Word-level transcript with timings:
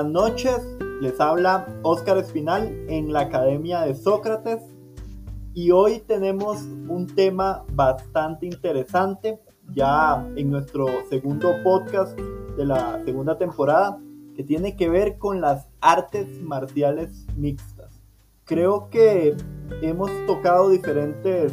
Buenas 0.00 0.14
noches, 0.14 0.78
les 1.02 1.20
habla 1.20 1.66
Óscar 1.82 2.16
Espinal 2.16 2.86
en 2.88 3.12
la 3.12 3.20
Academia 3.20 3.82
de 3.82 3.94
Sócrates 3.94 4.62
y 5.52 5.72
hoy 5.72 6.00
tenemos 6.06 6.62
un 6.88 7.06
tema 7.06 7.66
bastante 7.74 8.46
interesante 8.46 9.38
ya 9.74 10.26
en 10.36 10.50
nuestro 10.50 10.86
segundo 11.10 11.50
podcast 11.62 12.18
de 12.18 12.64
la 12.64 13.04
segunda 13.04 13.36
temporada 13.36 14.00
que 14.34 14.42
tiene 14.42 14.74
que 14.74 14.88
ver 14.88 15.18
con 15.18 15.42
las 15.42 15.68
artes 15.82 16.26
marciales 16.40 17.26
mixtas. 17.36 18.00
Creo 18.44 18.88
que 18.88 19.36
hemos 19.82 20.10
tocado 20.26 20.70
diferentes 20.70 21.52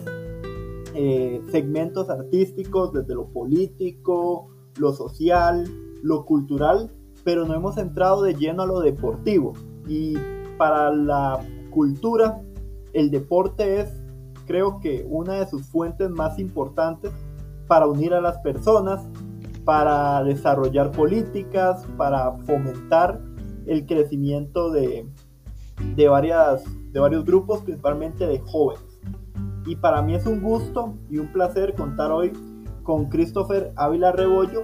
eh, 0.96 1.42
segmentos 1.52 2.10
artísticos 2.10 2.94
desde 2.94 3.14
lo 3.14 3.28
político, 3.28 4.48
lo 4.78 4.94
social, 4.94 5.68
lo 6.02 6.24
cultural 6.24 6.94
pero 7.28 7.46
no 7.46 7.54
hemos 7.54 7.78
entrado 7.78 8.24
de 8.24 8.36
lleno 8.36 8.64
a 8.64 8.66
lo 8.66 8.80
deportivo. 8.80 9.52
Y 9.86 10.14
para 10.58 10.94
la 10.94 11.38
cultura, 11.72 12.42
el 12.94 13.12
deporte 13.12 13.82
es, 13.82 14.02
creo 14.46 14.80
que, 14.80 15.06
una 15.10 15.34
de 15.34 15.46
sus 15.46 15.64
fuentes 15.64 16.10
más 16.10 16.40
importantes 16.40 17.12
para 17.68 17.86
unir 17.86 18.14
a 18.14 18.22
las 18.22 18.38
personas, 18.38 19.02
para 19.66 20.24
desarrollar 20.24 20.94
políticas, 20.94 21.86
para 21.98 22.32
fomentar 22.46 23.20
el 23.66 23.86
crecimiento 23.86 24.72
de, 24.72 25.06
de, 25.98 26.08
varias, 26.08 26.64
de 26.94 27.00
varios 27.02 27.26
grupos, 27.26 27.60
principalmente 27.60 28.26
de 28.26 28.40
jóvenes. 28.40 29.02
Y 29.66 29.76
para 29.76 30.02
mí 30.02 30.16
es 30.16 30.26
un 30.26 30.42
gusto 30.42 30.94
y 31.10 31.18
un 31.18 31.28
placer 31.34 31.76
contar 31.76 32.10
hoy 32.10 32.32
con 32.84 33.10
Christopher 33.10 33.74
Ávila 33.76 34.14
Rebollo, 34.14 34.64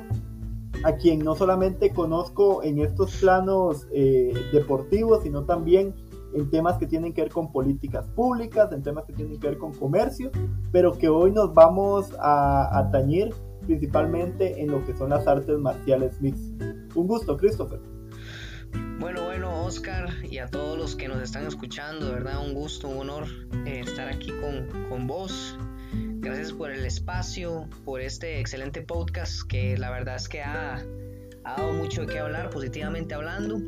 a 0.84 0.96
quien 0.98 1.20
no 1.20 1.36
solamente 1.36 1.92
conozco 1.92 2.64
en 2.64 2.80
estos 2.80 3.16
planos 3.18 3.88
eh, 3.92 4.34
deportivos, 4.52 5.24
sino 5.24 5.44
también 5.44 5.94
en 6.34 6.50
temas 6.50 6.78
que 6.78 6.88
tienen 6.88 7.14
que 7.14 7.22
ver 7.22 7.32
con 7.32 7.52
políticas 7.52 8.08
públicas, 8.16 8.72
en 8.72 8.84
temas 8.84 9.06
que 9.06 9.14
tienen 9.14 9.40
que 9.40 9.48
ver 9.48 9.58
con 9.58 9.74
comercio, 9.74 10.32
pero 10.72 10.94
que 10.94 11.10
hoy 11.10 11.32
nos 11.32 11.54
vamos 11.54 12.12
a 12.20 12.78
atañir 12.78 13.34
principalmente 13.66 14.62
en 14.62 14.72
lo 14.72 14.84
que 14.86 14.96
son 14.96 15.12
las 15.12 15.28
artes 15.28 15.58
marciales 15.58 16.20
mixtas. 16.22 16.76
Un 16.96 17.08
gusto, 17.08 17.38
Christopher. 17.38 17.80
Bueno, 19.00 19.24
bueno, 19.26 19.66
Oscar 19.66 20.10
y 20.24 20.40
a 20.40 20.48
todos 20.48 20.78
los 20.78 20.96
que 20.96 21.08
nos 21.08 21.22
están 21.22 21.46
escuchando, 21.46 22.12
verdad, 22.12 22.44
un 22.44 22.54
gusto, 22.54 22.88
un 22.88 23.10
honor 23.10 23.26
eh, 23.66 23.82
estar 23.82 24.08
aquí 24.08 24.32
con, 24.42 24.68
con 24.90 25.08
vos 25.08 25.58
Gracias 26.24 26.54
por 26.54 26.72
el 26.72 26.86
espacio, 26.86 27.68
por 27.84 28.00
este 28.00 28.40
excelente 28.40 28.82
podcast 28.82 29.42
que 29.46 29.78
la 29.78 29.92
verdad 29.92 30.16
es 30.16 30.30
que 30.30 30.42
ha, 30.42 30.82
dado 31.44 31.74
mucho 31.74 32.06
de 32.06 32.14
qué 32.14 32.20
hablar, 32.20 32.50
positivamente 32.50 33.14
hablando. 33.14 33.60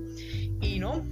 Y 0.61 0.79
no, 0.79 1.05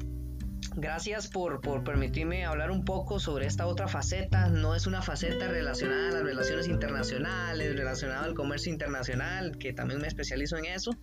Gracias 0.75 1.27
por, 1.27 1.59
por, 1.59 1.83
permitirme 1.83 2.45
hablar 2.45 2.71
un 2.71 2.85
poco 2.85 3.19
sobre 3.19 3.45
esta 3.45 3.67
otra 3.67 3.89
faceta. 3.89 4.47
No 4.47 4.73
es 4.73 4.87
una 4.87 5.01
faceta 5.01 5.49
relacionada 5.49 6.07
a 6.07 6.11
las 6.13 6.23
relaciones 6.23 6.67
internacionales, 6.67 7.75
relacionada 7.75 8.23
al 8.23 8.33
comercio 8.33 8.71
internacional, 8.71 9.57
que 9.57 9.73
también 9.73 9.99
me 9.99 10.07
especializo 10.07 10.57
en 10.57 10.65
eso. 10.65 10.97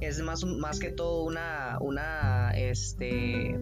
Es 0.00 0.20
más, 0.20 0.44
más 0.44 0.78
que 0.78 0.90
todo 0.90 1.24
una, 1.24 1.78
una, 1.80 2.50
este, 2.50 3.58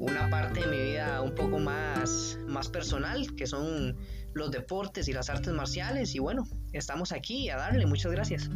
una 0.00 0.30
parte 0.30 0.60
de 0.60 0.66
mi 0.66 0.82
vida 0.82 1.20
un 1.20 1.34
poco 1.34 1.58
más, 1.58 2.38
más 2.48 2.68
personal, 2.68 3.36
que 3.36 3.46
son 3.46 3.96
los 4.34 4.50
deportes 4.50 5.08
y 5.08 5.12
las 5.12 5.30
artes 5.30 5.52
marciales. 5.52 6.14
Y 6.14 6.18
bueno, 6.18 6.44
estamos 6.72 7.12
aquí 7.12 7.50
a 7.50 7.56
darle. 7.56 7.86
Muchas 7.86 8.12
gracias. 8.12 8.50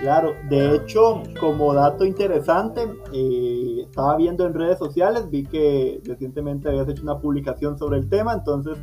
Claro, 0.00 0.34
de 0.50 0.76
hecho, 0.76 1.22
como 1.40 1.72
dato 1.72 2.04
interesante, 2.04 2.86
eh, 3.14 3.80
estaba 3.82 4.16
viendo 4.16 4.46
en 4.46 4.52
redes 4.52 4.78
sociales, 4.78 5.30
vi 5.30 5.44
que 5.44 6.02
recientemente 6.04 6.68
habías 6.68 6.88
hecho 6.88 7.02
una 7.02 7.18
publicación 7.18 7.78
sobre 7.78 7.98
el 7.98 8.08
tema, 8.08 8.34
entonces 8.34 8.76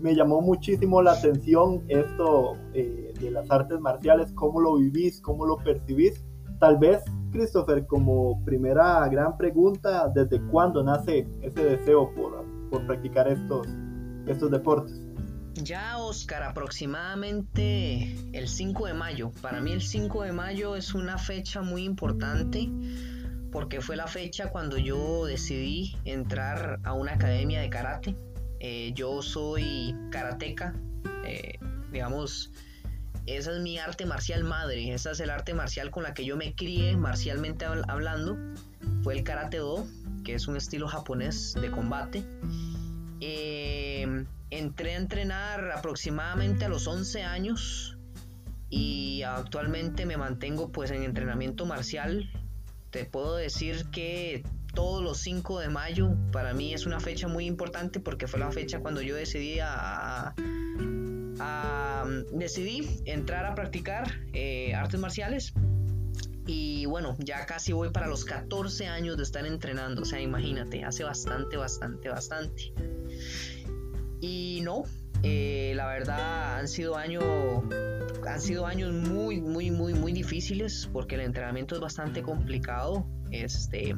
me 0.00 0.14
llamó 0.14 0.40
muchísimo 0.40 1.02
la 1.02 1.12
atención 1.12 1.82
esto 1.88 2.56
eh, 2.74 3.12
de 3.20 3.30
las 3.32 3.50
artes 3.50 3.80
marciales, 3.80 4.32
cómo 4.34 4.60
lo 4.60 4.76
vivís, 4.76 5.20
cómo 5.20 5.46
lo 5.46 5.56
percibís. 5.56 6.24
Tal 6.60 6.78
vez, 6.78 7.02
Christopher, 7.32 7.84
como 7.86 8.42
primera 8.44 9.06
gran 9.08 9.36
pregunta, 9.36 10.08
¿desde 10.14 10.40
cuándo 10.48 10.82
nace 10.82 11.26
ese 11.42 11.64
deseo 11.64 12.14
por, 12.14 12.44
por 12.70 12.86
practicar 12.86 13.26
estos, 13.26 13.66
estos 14.26 14.50
deportes? 14.50 15.05
Ya, 15.62 15.96
Oscar, 15.96 16.42
aproximadamente 16.42 18.14
el 18.32 18.46
5 18.46 18.86
de 18.88 18.94
mayo. 18.94 19.30
Para 19.40 19.60
mí 19.60 19.72
el 19.72 19.80
5 19.80 20.24
de 20.24 20.32
mayo 20.32 20.76
es 20.76 20.92
una 20.92 21.16
fecha 21.16 21.62
muy 21.62 21.84
importante 21.84 22.68
porque 23.52 23.80
fue 23.80 23.96
la 23.96 24.06
fecha 24.06 24.50
cuando 24.50 24.76
yo 24.76 25.24
decidí 25.24 25.96
entrar 26.04 26.78
a 26.84 26.92
una 26.92 27.14
academia 27.14 27.60
de 27.60 27.70
karate. 27.70 28.14
Eh, 28.60 28.92
yo 28.94 29.22
soy 29.22 29.94
karateca, 30.10 30.74
eh, 31.24 31.58
digamos, 31.90 32.52
esa 33.24 33.52
es 33.52 33.60
mi 33.60 33.78
arte 33.78 34.04
marcial 34.04 34.44
madre, 34.44 34.92
esa 34.92 35.12
es 35.12 35.20
el 35.20 35.30
arte 35.30 35.54
marcial 35.54 35.90
con 35.90 36.02
la 36.02 36.12
que 36.12 36.26
yo 36.26 36.36
me 36.36 36.54
crié 36.54 36.98
marcialmente 36.98 37.64
hablando. 37.64 38.36
Fue 39.02 39.14
el 39.14 39.24
karate 39.24 39.56
do, 39.56 39.86
que 40.22 40.34
es 40.34 40.48
un 40.48 40.56
estilo 40.56 40.86
japonés 40.86 41.54
de 41.54 41.70
combate. 41.70 42.24
Entré 44.66 44.94
a 44.94 44.96
entrenar 44.96 45.70
aproximadamente 45.70 46.64
a 46.64 46.68
los 46.68 46.88
11 46.88 47.22
años 47.22 47.96
y 48.68 49.22
actualmente 49.22 50.06
me 50.06 50.16
mantengo 50.16 50.72
pues 50.72 50.90
en 50.90 51.04
entrenamiento 51.04 51.66
marcial. 51.66 52.28
Te 52.90 53.04
puedo 53.04 53.36
decir 53.36 53.86
que 53.92 54.42
todos 54.74 55.04
los 55.04 55.18
5 55.18 55.60
de 55.60 55.68
mayo 55.68 56.16
para 56.32 56.52
mí 56.52 56.74
es 56.74 56.84
una 56.84 56.98
fecha 56.98 57.28
muy 57.28 57.46
importante 57.46 58.00
porque 58.00 58.26
fue 58.26 58.40
la 58.40 58.50
fecha 58.50 58.80
cuando 58.80 59.02
yo 59.02 59.14
decidí 59.14 59.60
a, 59.62 60.34
decidí 62.32 63.02
entrar 63.04 63.46
a 63.46 63.54
practicar 63.54 64.10
eh, 64.32 64.74
artes 64.74 64.98
marciales 64.98 65.54
y 66.44 66.86
bueno, 66.86 67.16
ya 67.20 67.46
casi 67.46 67.72
voy 67.72 67.90
para 67.90 68.08
los 68.08 68.24
14 68.24 68.88
años 68.88 69.16
de 69.16 69.22
estar 69.22 69.46
entrenando, 69.46 70.02
o 70.02 70.04
sea, 70.04 70.20
imagínate, 70.20 70.84
hace 70.84 71.04
bastante, 71.04 71.56
bastante, 71.56 72.08
bastante. 72.08 72.72
Y 74.26 74.60
no, 74.62 74.82
eh, 75.22 75.72
la 75.76 75.86
verdad 75.86 76.58
han 76.58 76.66
sido 76.66 76.96
años 76.96 77.22
han 78.26 78.40
sido 78.40 78.66
años 78.66 78.92
muy 78.92 79.40
muy 79.40 79.70
muy 79.70 79.94
muy 79.94 80.12
difíciles 80.12 80.90
porque 80.92 81.14
el 81.14 81.20
entrenamiento 81.20 81.76
es 81.76 81.80
bastante 81.80 82.22
complicado 82.22 83.06
este 83.30 83.94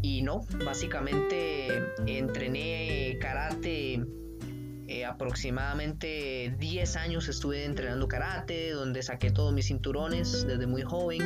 y 0.00 0.22
no 0.22 0.46
básicamente 0.64 1.68
entrené 2.06 3.18
karate 3.20 4.02
eh, 4.88 5.04
aproximadamente 5.04 6.54
10 6.58 6.96
años 6.96 7.28
estuve 7.28 7.66
entrenando 7.66 8.08
karate 8.08 8.70
donde 8.70 9.02
saqué 9.02 9.30
todos 9.30 9.52
mis 9.52 9.66
cinturones 9.66 10.46
desde 10.46 10.66
muy 10.66 10.82
joven. 10.82 11.20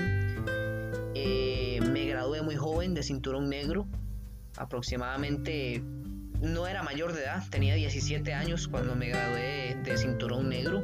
Eh, 1.15 1.81
me 1.93 2.05
gradué 2.07 2.43
muy 2.43 2.57
joven 2.57 2.95
de 2.95 3.03
cinturón 3.03 3.49
negro 3.49 3.87
aproximadamente 4.57 5.83
no 6.41 6.67
era 6.67 6.83
mayor 6.83 7.13
de 7.13 7.23
edad, 7.23 7.43
tenía 7.51 7.75
17 7.75 8.33
años 8.33 8.69
cuando 8.69 8.95
me 8.95 9.09
gradué 9.09 9.77
de 9.83 9.97
cinturón 9.97 10.49
negro. 10.49 10.83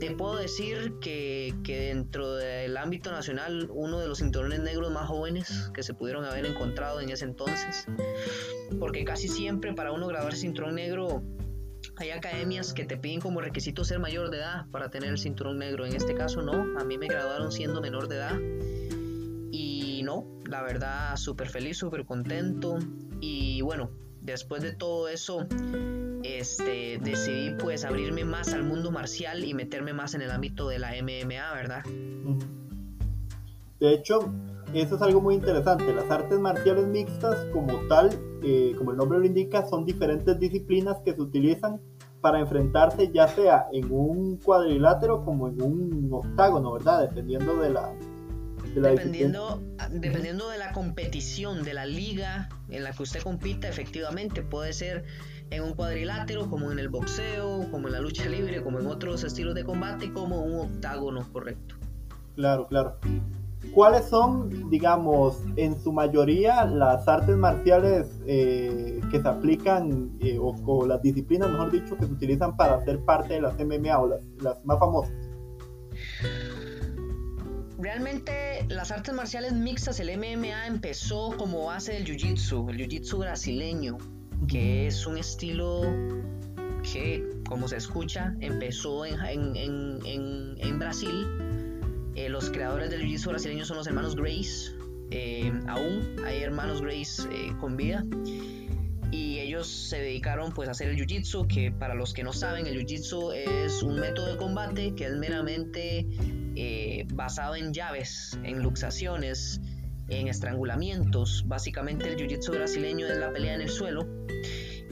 Te 0.00 0.10
puedo 0.10 0.36
decir 0.36 0.94
que, 1.00 1.54
dentro 1.64 2.34
del 2.34 2.76
ámbito 2.76 3.12
nacional, 3.12 3.68
uno 3.70 4.00
de 4.00 4.08
los 4.08 4.18
cinturones 4.18 4.60
negros 4.60 4.90
más 4.90 5.06
jóvenes 5.06 5.70
que 5.72 5.82
se 5.82 5.94
pudieron 5.94 6.24
haber 6.24 6.44
encontrado 6.44 7.00
en 7.00 7.10
ese 7.10 7.24
entonces, 7.24 7.86
porque 8.80 9.04
casi 9.04 9.28
siempre 9.28 9.72
para 9.74 9.92
uno 9.92 10.08
graduarse 10.08 10.40
cinturón 10.40 10.74
negro 10.74 11.22
hay 11.96 12.10
academias 12.10 12.72
que 12.72 12.84
te 12.84 12.96
piden 12.96 13.20
como 13.20 13.40
requisito 13.40 13.84
ser 13.84 13.98
mayor 13.98 14.30
de 14.30 14.38
edad 14.38 14.66
para 14.70 14.90
tener 14.90 15.10
el 15.10 15.18
cinturón 15.18 15.58
negro. 15.58 15.86
En 15.86 15.94
este 15.94 16.14
caso 16.14 16.42
no, 16.42 16.78
a 16.78 16.84
mí 16.84 16.98
me 16.98 17.06
graduaron 17.06 17.52
siendo 17.52 17.80
menor 17.80 18.08
de 18.08 18.16
edad. 18.16 18.38
Y 19.52 20.02
no, 20.02 20.26
la 20.46 20.62
verdad, 20.62 21.16
súper 21.16 21.48
feliz, 21.48 21.78
súper 21.78 22.04
contento. 22.04 22.78
Y 23.20 23.60
bueno, 23.62 23.90
después 24.22 24.62
de 24.62 24.72
todo 24.72 25.08
eso, 25.08 25.46
este, 26.22 26.98
decidí 27.02 27.54
pues 27.58 27.84
abrirme 27.84 28.24
más 28.24 28.52
al 28.54 28.62
mundo 28.62 28.90
marcial 28.90 29.44
y 29.44 29.54
meterme 29.54 29.92
más 29.92 30.14
en 30.14 30.22
el 30.22 30.30
ámbito 30.30 30.68
de 30.68 30.78
la 30.78 30.92
MMA, 31.02 31.54
¿verdad? 31.54 31.84
De 33.80 33.92
hecho, 33.92 34.32
eso 34.74 34.96
es 34.96 35.02
algo 35.02 35.20
muy 35.20 35.34
interesante. 35.34 35.92
Las 35.92 36.10
artes 36.10 36.38
marciales 36.38 36.86
mixtas, 36.86 37.36
como 37.52 37.80
tal, 37.88 38.10
eh, 38.42 38.74
como 38.78 38.92
el 38.92 38.96
nombre 38.96 39.18
lo 39.18 39.24
indica, 39.26 39.66
son 39.66 39.84
diferentes 39.84 40.38
disciplinas 40.38 40.98
que 41.04 41.14
se 41.14 41.20
utilizan 41.20 41.80
para 42.20 42.38
enfrentarse 42.38 43.10
ya 43.12 43.26
sea 43.26 43.66
en 43.72 43.90
un 43.90 44.36
cuadrilátero 44.36 45.24
como 45.24 45.48
en 45.48 45.60
un 45.60 46.08
octágono, 46.12 46.72
¿verdad? 46.74 47.08
Dependiendo 47.08 47.56
de 47.56 47.70
la, 47.70 47.92
dependiendo, 48.74 49.62
dependiendo 49.90 50.48
de 50.48 50.58
la 50.58 50.72
competición, 50.72 51.62
de 51.62 51.74
la 51.74 51.86
liga 51.86 52.48
en 52.68 52.84
la 52.84 52.92
que 52.92 53.02
usted 53.02 53.22
compita, 53.22 53.68
efectivamente 53.68 54.42
puede 54.42 54.72
ser 54.72 55.04
en 55.50 55.62
un 55.62 55.74
cuadrilátero, 55.74 56.48
como 56.48 56.72
en 56.72 56.78
el 56.78 56.88
boxeo, 56.88 57.70
como 57.70 57.88
en 57.88 57.94
la 57.94 58.00
lucha 58.00 58.26
libre, 58.28 58.62
como 58.62 58.80
en 58.80 58.86
otros 58.86 59.22
estilos 59.24 59.54
de 59.54 59.64
combate, 59.64 60.12
como 60.12 60.42
un 60.42 60.70
octágono, 60.70 61.30
correcto. 61.32 61.76
Claro, 62.34 62.66
claro. 62.66 62.98
¿cuáles 63.74 64.06
son, 64.06 64.70
digamos, 64.70 65.42
en 65.56 65.80
su 65.80 65.92
mayoría 65.92 66.64
las 66.64 67.06
artes 67.08 67.36
marciales 67.36 68.20
eh, 68.26 69.00
que 69.10 69.20
se 69.20 69.28
aplican 69.28 70.10
eh, 70.20 70.38
o, 70.40 70.86
las 70.86 71.00
disciplinas, 71.02 71.50
mejor 71.50 71.70
dicho, 71.70 71.96
que 71.96 72.06
se 72.06 72.12
utilizan 72.12 72.56
para 72.56 72.84
ser 72.84 73.00
parte 73.04 73.34
de 73.34 73.42
las 73.42 73.54
MMA 73.58 73.98
o 73.98 74.08
las, 74.08 74.64
más 74.64 74.78
famosas? 74.78 75.12
Realmente 77.82 78.64
las 78.68 78.90
artes 78.90 79.12
marciales 79.12 79.52
mixtas, 79.52 80.00
el 80.00 80.16
MMA 80.16 80.66
empezó 80.66 81.36
como 81.36 81.66
base 81.66 81.92
del 81.92 82.06
Jiu-Jitsu, 82.06 82.70
el 82.70 82.78
Jiu-Jitsu 82.78 83.18
brasileño, 83.18 83.98
que 84.48 84.86
es 84.86 85.06
un 85.06 85.18
estilo 85.18 85.82
que, 86.82 87.28
como 87.48 87.68
se 87.68 87.76
escucha, 87.76 88.34
empezó 88.40 89.04
en, 89.04 89.18
en 89.56 90.78
Brasil 90.78 91.26
eh, 92.14 92.28
los 92.28 92.50
creadores 92.50 92.90
del 92.90 93.02
jiu-jitsu 93.02 93.28
brasileño 93.28 93.64
son 93.64 93.78
los 93.78 93.86
hermanos 93.86 94.14
Grace. 94.14 94.72
Eh, 95.10 95.52
aún 95.66 96.16
hay 96.24 96.42
hermanos 96.42 96.82
Grace 96.82 97.22
eh, 97.30 97.52
con 97.58 97.76
vida. 97.76 98.04
Y 99.10 99.38
ellos 99.38 99.66
se 99.66 99.98
dedicaron 99.98 100.52
pues 100.52 100.68
a 100.68 100.72
hacer 100.72 100.88
el 100.88 100.96
jiu-jitsu, 100.96 101.46
que 101.46 101.70
para 101.70 101.94
los 101.94 102.12
que 102.12 102.22
no 102.22 102.32
saben, 102.32 102.66
el 102.66 102.78
jiu-jitsu 102.78 103.34
es 103.34 103.82
un 103.82 103.98
método 103.98 104.32
de 104.32 104.36
combate 104.36 104.94
que 104.94 105.06
es 105.06 105.16
meramente 105.16 106.06
basado 107.14 107.56
en 107.56 107.72
llaves, 107.72 108.38
en 108.42 108.62
luxaciones, 108.62 109.60
en 110.08 110.28
estrangulamientos. 110.28 111.44
Básicamente 111.46 112.08
el 112.08 112.16
jiu-jitsu 112.16 112.52
brasileño 112.52 113.06
es 113.06 113.18
la 113.18 113.32
pelea 113.32 113.54
en 113.54 113.62
el 113.62 113.68
suelo. 113.68 114.06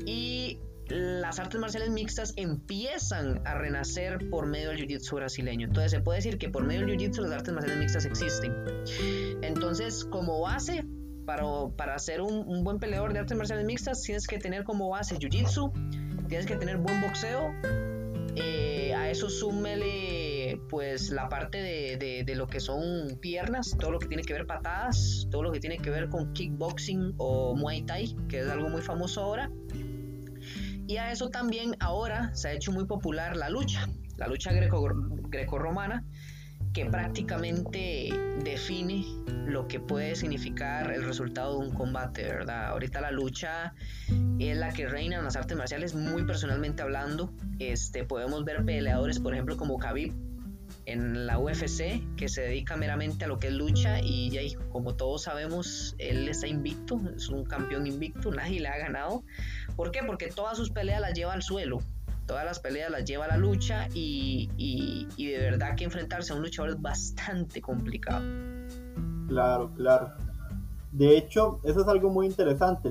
Y 0.07 0.59
las 0.89 1.39
artes 1.39 1.61
marciales 1.61 1.91
mixtas 1.91 2.33
empiezan 2.37 3.47
a 3.47 3.55
renacer 3.55 4.29
por 4.31 4.47
medio 4.47 4.71
del 4.71 4.79
jiu-jitsu 4.79 5.17
brasileño. 5.17 5.67
Entonces 5.67 5.93
se 5.93 6.01
puede 6.01 6.19
decir 6.19 6.39
que 6.39 6.49
por 6.49 6.65
medio 6.65 6.87
del 6.87 6.97
jiu-jitsu 6.97 7.23
las 7.23 7.33
artes 7.33 7.55
marciales 7.55 7.79
mixtas 7.79 8.05
existen. 8.07 8.53
Entonces, 9.43 10.05
como 10.05 10.41
base, 10.41 10.85
para, 11.27 11.45
para 11.77 11.99
ser 11.99 12.21
un, 12.23 12.65
buen 12.65 12.79
peleador 12.79 13.12
de 13.12 13.21
artes 13.21 13.37
marciales 13.37 13.65
mixtas, 13.65 14.03
tienes 14.03 14.27
que 14.27 14.39
tener 14.39 14.65
como 14.65 14.89
base 14.89 15.17
jiu-jitsu, 15.17 15.73
tienes 16.29 16.47
que 16.47 16.57
tener 16.57 16.79
buen 16.79 17.01
boxeo. 17.01 17.53
Eh, 18.37 18.95
a 18.95 19.11
eso 19.11 19.29
súmele 19.29 20.30
pues 20.71 21.11
la 21.11 21.29
parte 21.29 21.59
de, 21.59 22.25
de, 22.25 22.35
lo 22.37 22.47
que 22.47 22.61
son 22.61 23.19
piernas, 23.21 23.77
todo 23.79 23.91
lo 23.91 23.99
que 23.99 24.07
tiene 24.07 24.23
que 24.23 24.33
ver 24.33 24.47
patadas, 24.47 25.27
todo 25.31 25.43
lo 25.43 25.51
que 25.51 25.59
tiene 25.59 25.79
que 25.79 25.91
ver 25.91 26.09
con 26.09 26.33
kickboxing 26.33 27.15
o 27.19 27.57
muay 27.57 27.83
thai, 27.83 28.15
que 28.29 28.41
es 28.41 28.49
algo 28.49 28.69
muy 28.69 28.81
famoso 28.81 29.21
ahora. 29.21 29.51
Y 30.87 30.97
a 30.97 31.11
eso 31.11 31.29
también 31.29 31.77
ahora 31.81 32.33
se 32.35 32.49
ha 32.49 32.53
hecho 32.53 32.71
muy 32.71 32.85
popular 32.85 33.37
la 33.37 33.51
lucha, 33.51 33.89
la 34.17 34.29
lucha 34.29 34.53
greco-romana, 34.53 36.05
que 36.73 36.87
prácticamente 36.87 38.11
define 38.45 39.05
lo 39.27 39.67
que 39.67 39.81
puede 39.81 40.15
significar 40.15 40.93
el 40.93 41.03
resultado 41.03 41.59
de 41.59 41.69
un 41.69 41.75
combate, 41.75 42.23
¿verdad? 42.23 42.69
Ahorita 42.69 43.01
la 43.01 43.11
lucha 43.11 43.75
es 44.39 44.57
la 44.57 44.73
que 44.73 44.87
reina 44.87 45.17
en 45.17 45.25
las 45.25 45.35
artes 45.35 45.57
marciales, 45.57 45.97
muy 45.97 46.25
personalmente 46.25 46.83
hablando. 46.83 47.33
Este, 47.59 48.05
podemos 48.05 48.45
ver 48.45 48.65
peleadores, 48.65 49.19
por 49.19 49.33
ejemplo, 49.33 49.57
como 49.57 49.79
Khabib 49.79 50.30
en 50.93 51.27
la 51.27 51.39
UFC, 51.39 52.03
que 52.17 52.29
se 52.29 52.43
dedica 52.43 52.77
meramente 52.77 53.25
a 53.25 53.29
lo 53.29 53.39
que 53.39 53.49
es 53.49 53.53
lucha 53.53 54.01
y, 54.01 54.37
y 54.37 54.55
como 54.71 54.95
todos 54.95 55.23
sabemos, 55.23 55.95
él 55.99 56.29
está 56.29 56.47
invicto, 56.47 57.01
es 57.17 57.29
un 57.29 57.45
campeón 57.45 57.87
invicto, 57.87 58.31
nadie 58.31 58.61
le 58.61 58.69
ha 58.69 58.79
ganado. 58.79 59.23
¿Por 59.77 59.91
qué? 59.91 60.01
Porque 60.05 60.29
todas 60.29 60.57
sus 60.57 60.71
peleas 60.71 61.01
las 61.01 61.15
lleva 61.15 61.33
al 61.33 61.43
suelo, 61.43 61.81
todas 62.31 62.45
las 62.45 62.61
peleas 62.61 62.91
las 62.91 63.05
lleva 63.05 63.25
a 63.25 63.29
la 63.29 63.37
lucha 63.37 63.89
y, 63.93 64.49
de 65.17 65.39
verdad 65.39 65.75
que 65.75 65.85
enfrentarse 65.85 66.33
a 66.33 66.37
un 66.37 66.43
luchador 66.43 66.71
es 66.71 66.81
bastante 66.81 67.61
complicado. 67.61 68.25
Claro, 69.27 69.73
claro. 69.75 70.13
De 70.93 71.17
hecho, 71.17 71.61
eso 71.65 71.81
es 71.81 71.89
algo 71.89 72.11
muy 72.11 72.27
interesante, 72.27 72.89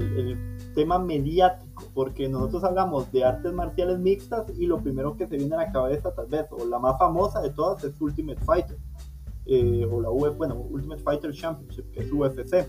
tema 0.79 0.97
mediático, 0.97 1.83
porque 1.93 2.29
nosotros 2.29 2.63
hablamos 2.63 3.11
de 3.11 3.25
artes 3.25 3.51
marciales 3.51 3.99
mixtas 3.99 4.45
y 4.57 4.65
lo 4.65 4.77
primero 4.77 5.17
que 5.17 5.27
se 5.27 5.35
viene 5.35 5.55
a 5.55 5.57
la 5.57 5.71
cabeza 5.73 6.15
tal 6.15 6.27
vez, 6.27 6.45
o 6.51 6.65
la 6.65 6.79
más 6.79 6.97
famosa 6.97 7.41
de 7.41 7.49
todas 7.49 7.83
es 7.83 7.99
Ultimate 7.99 8.39
Fighter, 8.45 8.77
eh, 9.45 9.85
o 9.91 9.99
la 9.99 10.09
UFC, 10.09 10.37
bueno, 10.37 10.55
Ultimate 10.55 11.01
Fighter 11.01 11.33
Championship, 11.33 11.91
que 11.91 11.99
es 11.99 12.13
UFC 12.13 12.65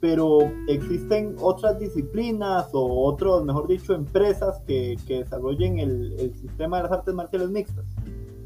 pero 0.00 0.38
existen 0.68 1.34
otras 1.40 1.78
disciplinas 1.80 2.68
o 2.72 3.04
otros, 3.04 3.44
mejor 3.44 3.66
dicho, 3.66 3.94
empresas 3.94 4.60
que, 4.64 4.96
desarrollen 5.08 5.80
el, 5.80 6.32
sistema 6.40 6.76
de 6.76 6.84
las 6.84 6.92
artes 6.92 7.12
marciales 7.14 7.50
mixtas. 7.50 7.84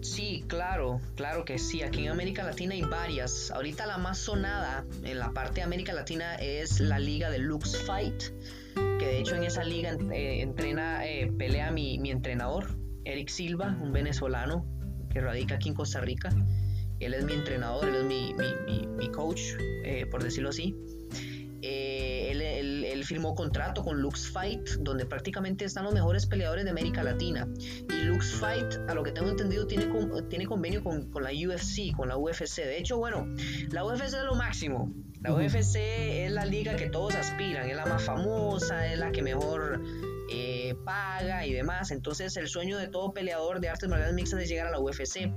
Sí, 0.03 0.45
claro, 0.49 1.01
claro 1.15 1.45
que 1.45 1.59
sí. 1.59 1.83
Aquí 1.83 2.05
en 2.05 2.11
América 2.11 2.43
Latina 2.43 2.75
hay 2.75 2.83
varias. 2.83 3.53
Ahorita 3.53 3.87
la 3.87 3.99
más 3.99 4.19
sonada 4.19 4.85
en 5.05 5.19
la 5.19 5.31
parte 5.31 5.57
de 5.57 5.63
América 5.63 5.93
Latina 5.93 6.35
es 6.35 6.81
la 6.81 6.99
liga 6.99 7.31
de 7.31 7.39
Lux 7.39 7.77
Fight, 7.85 8.21
que 8.75 9.07
de 9.07 9.21
hecho 9.21 9.37
en 9.37 9.45
esa 9.45 9.63
liga 9.63 9.97
eh, 10.13 10.43
entrena, 10.43 11.07
eh, 11.07 11.33
pelea 11.39 11.71
mi, 11.71 12.01
mi 12.01 12.11
entrenador, 12.11 12.67
Eric 13.05 13.29
Silva, 13.29 13.79
un 13.81 13.93
venezolano 13.93 14.67
que 15.11 15.21
radica 15.21 15.55
aquí 15.55 15.69
en 15.69 15.75
Costa 15.77 16.01
Rica. 16.01 16.31
Él 16.99 17.15
es 17.15 17.25
mi 17.25 17.35
entrenador, 17.35 17.89
él 17.89 17.95
es 17.95 18.05
mi, 18.05 18.35
mi, 18.35 18.87
mi, 18.87 19.09
coach, 19.11 19.41
eh, 19.85 20.07
por 20.11 20.23
decirlo 20.23 20.51
así. 20.51 20.75
Eh, 21.63 22.29
él, 22.33 22.82
firmó 23.05 23.35
contrato 23.35 23.83
con 23.83 24.01
Lux 24.01 24.31
Fight, 24.31 24.69
donde 24.81 25.07
prácticamente 25.07 25.65
están 25.65 25.85
los 25.85 25.95
mejores 25.95 26.27
peleadores 26.27 26.65
de 26.65 26.71
América 26.71 27.03
Latina. 27.03 27.49
Y 27.89 28.03
Lux 28.03 28.33
Fight, 28.33 28.75
a 28.89 28.95
lo 28.95 29.03
que 29.03 29.13
tengo 29.13 29.29
entendido, 29.29 29.67
tiene, 29.67 29.89
tiene 30.29 30.47
convenio 30.47 30.83
con, 30.83 31.11
la 31.23 31.31
UFC, 31.31 31.95
con 31.97 32.09
la 32.09 32.17
UFC. 32.17 32.59
De 32.59 32.79
hecho, 32.79 32.99
bueno, 32.99 33.27
la 33.71 33.85
UFC 33.85 34.05
es 34.05 34.25
lo 34.25 34.35
máximo. 34.35 34.93
La 35.23 35.33
UFC 35.33 35.77
es 35.77 36.33
la 36.33 36.45
liga 36.45 36.75
que 36.75 36.91
todos 36.91 37.15
aspiran, 37.15 37.69
es 37.69 37.77
la 37.77 37.87
más 37.87 38.03
famosa, 38.03 38.87
es 38.89 38.99
la 38.99 39.13
que 39.13 39.23
mejor 39.23 39.81
eh, 40.29 40.75
paga 40.85 41.47
y 41.47 41.53
demás. 41.53 41.91
Entonces 41.91 42.37
el 42.37 42.49
sueño 42.49 42.77
de 42.79 42.89
todo 42.89 43.13
peleador 43.13 43.61
de 43.61 43.69
artes 43.69 43.89
marciales 43.89 44.15
mixtas 44.15 44.41
es 44.41 44.49
llegar 44.49 44.67
a 44.67 44.71
la 44.71 44.81
UFC. 44.81 45.33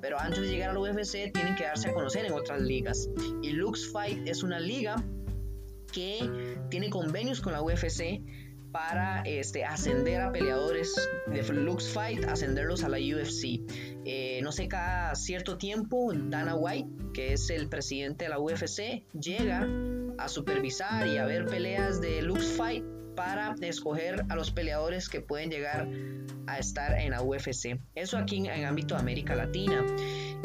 Pero 0.00 0.18
antes 0.18 0.40
de 0.40 0.48
llegar 0.48 0.70
a 0.70 0.72
la 0.74 0.80
UFC 0.80 1.32
tienen 1.32 1.54
que 1.56 1.64
darse 1.64 1.88
a 1.88 1.94
conocer 1.94 2.26
en 2.26 2.32
otras 2.32 2.60
ligas. 2.60 3.08
Y 3.42 3.52
Lux 3.52 3.90
Fight 3.90 4.26
es 4.26 4.42
una 4.42 4.60
liga 4.60 5.02
que 5.90 6.58
tiene 6.70 6.90
convenios 6.90 7.40
con 7.40 7.52
la 7.52 7.62
UFC 7.62 8.20
para 8.72 9.22
este, 9.22 9.64
ascender 9.64 10.20
a 10.20 10.32
peleadores 10.32 10.94
de 11.26 11.42
Lux 11.52 11.88
Fight, 11.88 12.24
ascenderlos 12.24 12.84
a 12.84 12.88
la 12.88 12.98
UFC. 12.98 13.60
Eh, 14.04 14.40
no 14.42 14.52
sé, 14.52 14.68
cada 14.68 15.14
cierto 15.14 15.58
tiempo 15.58 16.12
Dana 16.14 16.54
White, 16.54 16.88
que 17.12 17.32
es 17.32 17.50
el 17.50 17.68
presidente 17.68 18.24
de 18.24 18.30
la 18.30 18.38
UFC, 18.38 19.04
llega 19.12 19.68
a 20.18 20.28
supervisar 20.28 21.08
y 21.08 21.18
a 21.18 21.24
ver 21.24 21.46
peleas 21.46 22.00
de 22.00 22.22
Lux 22.22 22.44
Fight 22.52 22.84
para 23.20 23.54
escoger 23.60 24.24
a 24.30 24.34
los 24.34 24.50
peleadores 24.50 25.10
que 25.10 25.20
pueden 25.20 25.50
llegar 25.50 25.86
a 26.46 26.58
estar 26.58 26.98
en 26.98 27.10
la 27.10 27.22
UFC. 27.22 27.78
Eso 27.94 28.16
aquí 28.16 28.38
en, 28.38 28.64
ámbito 28.64 28.94
de 28.94 29.00
América 29.02 29.36
Latina. 29.36 29.84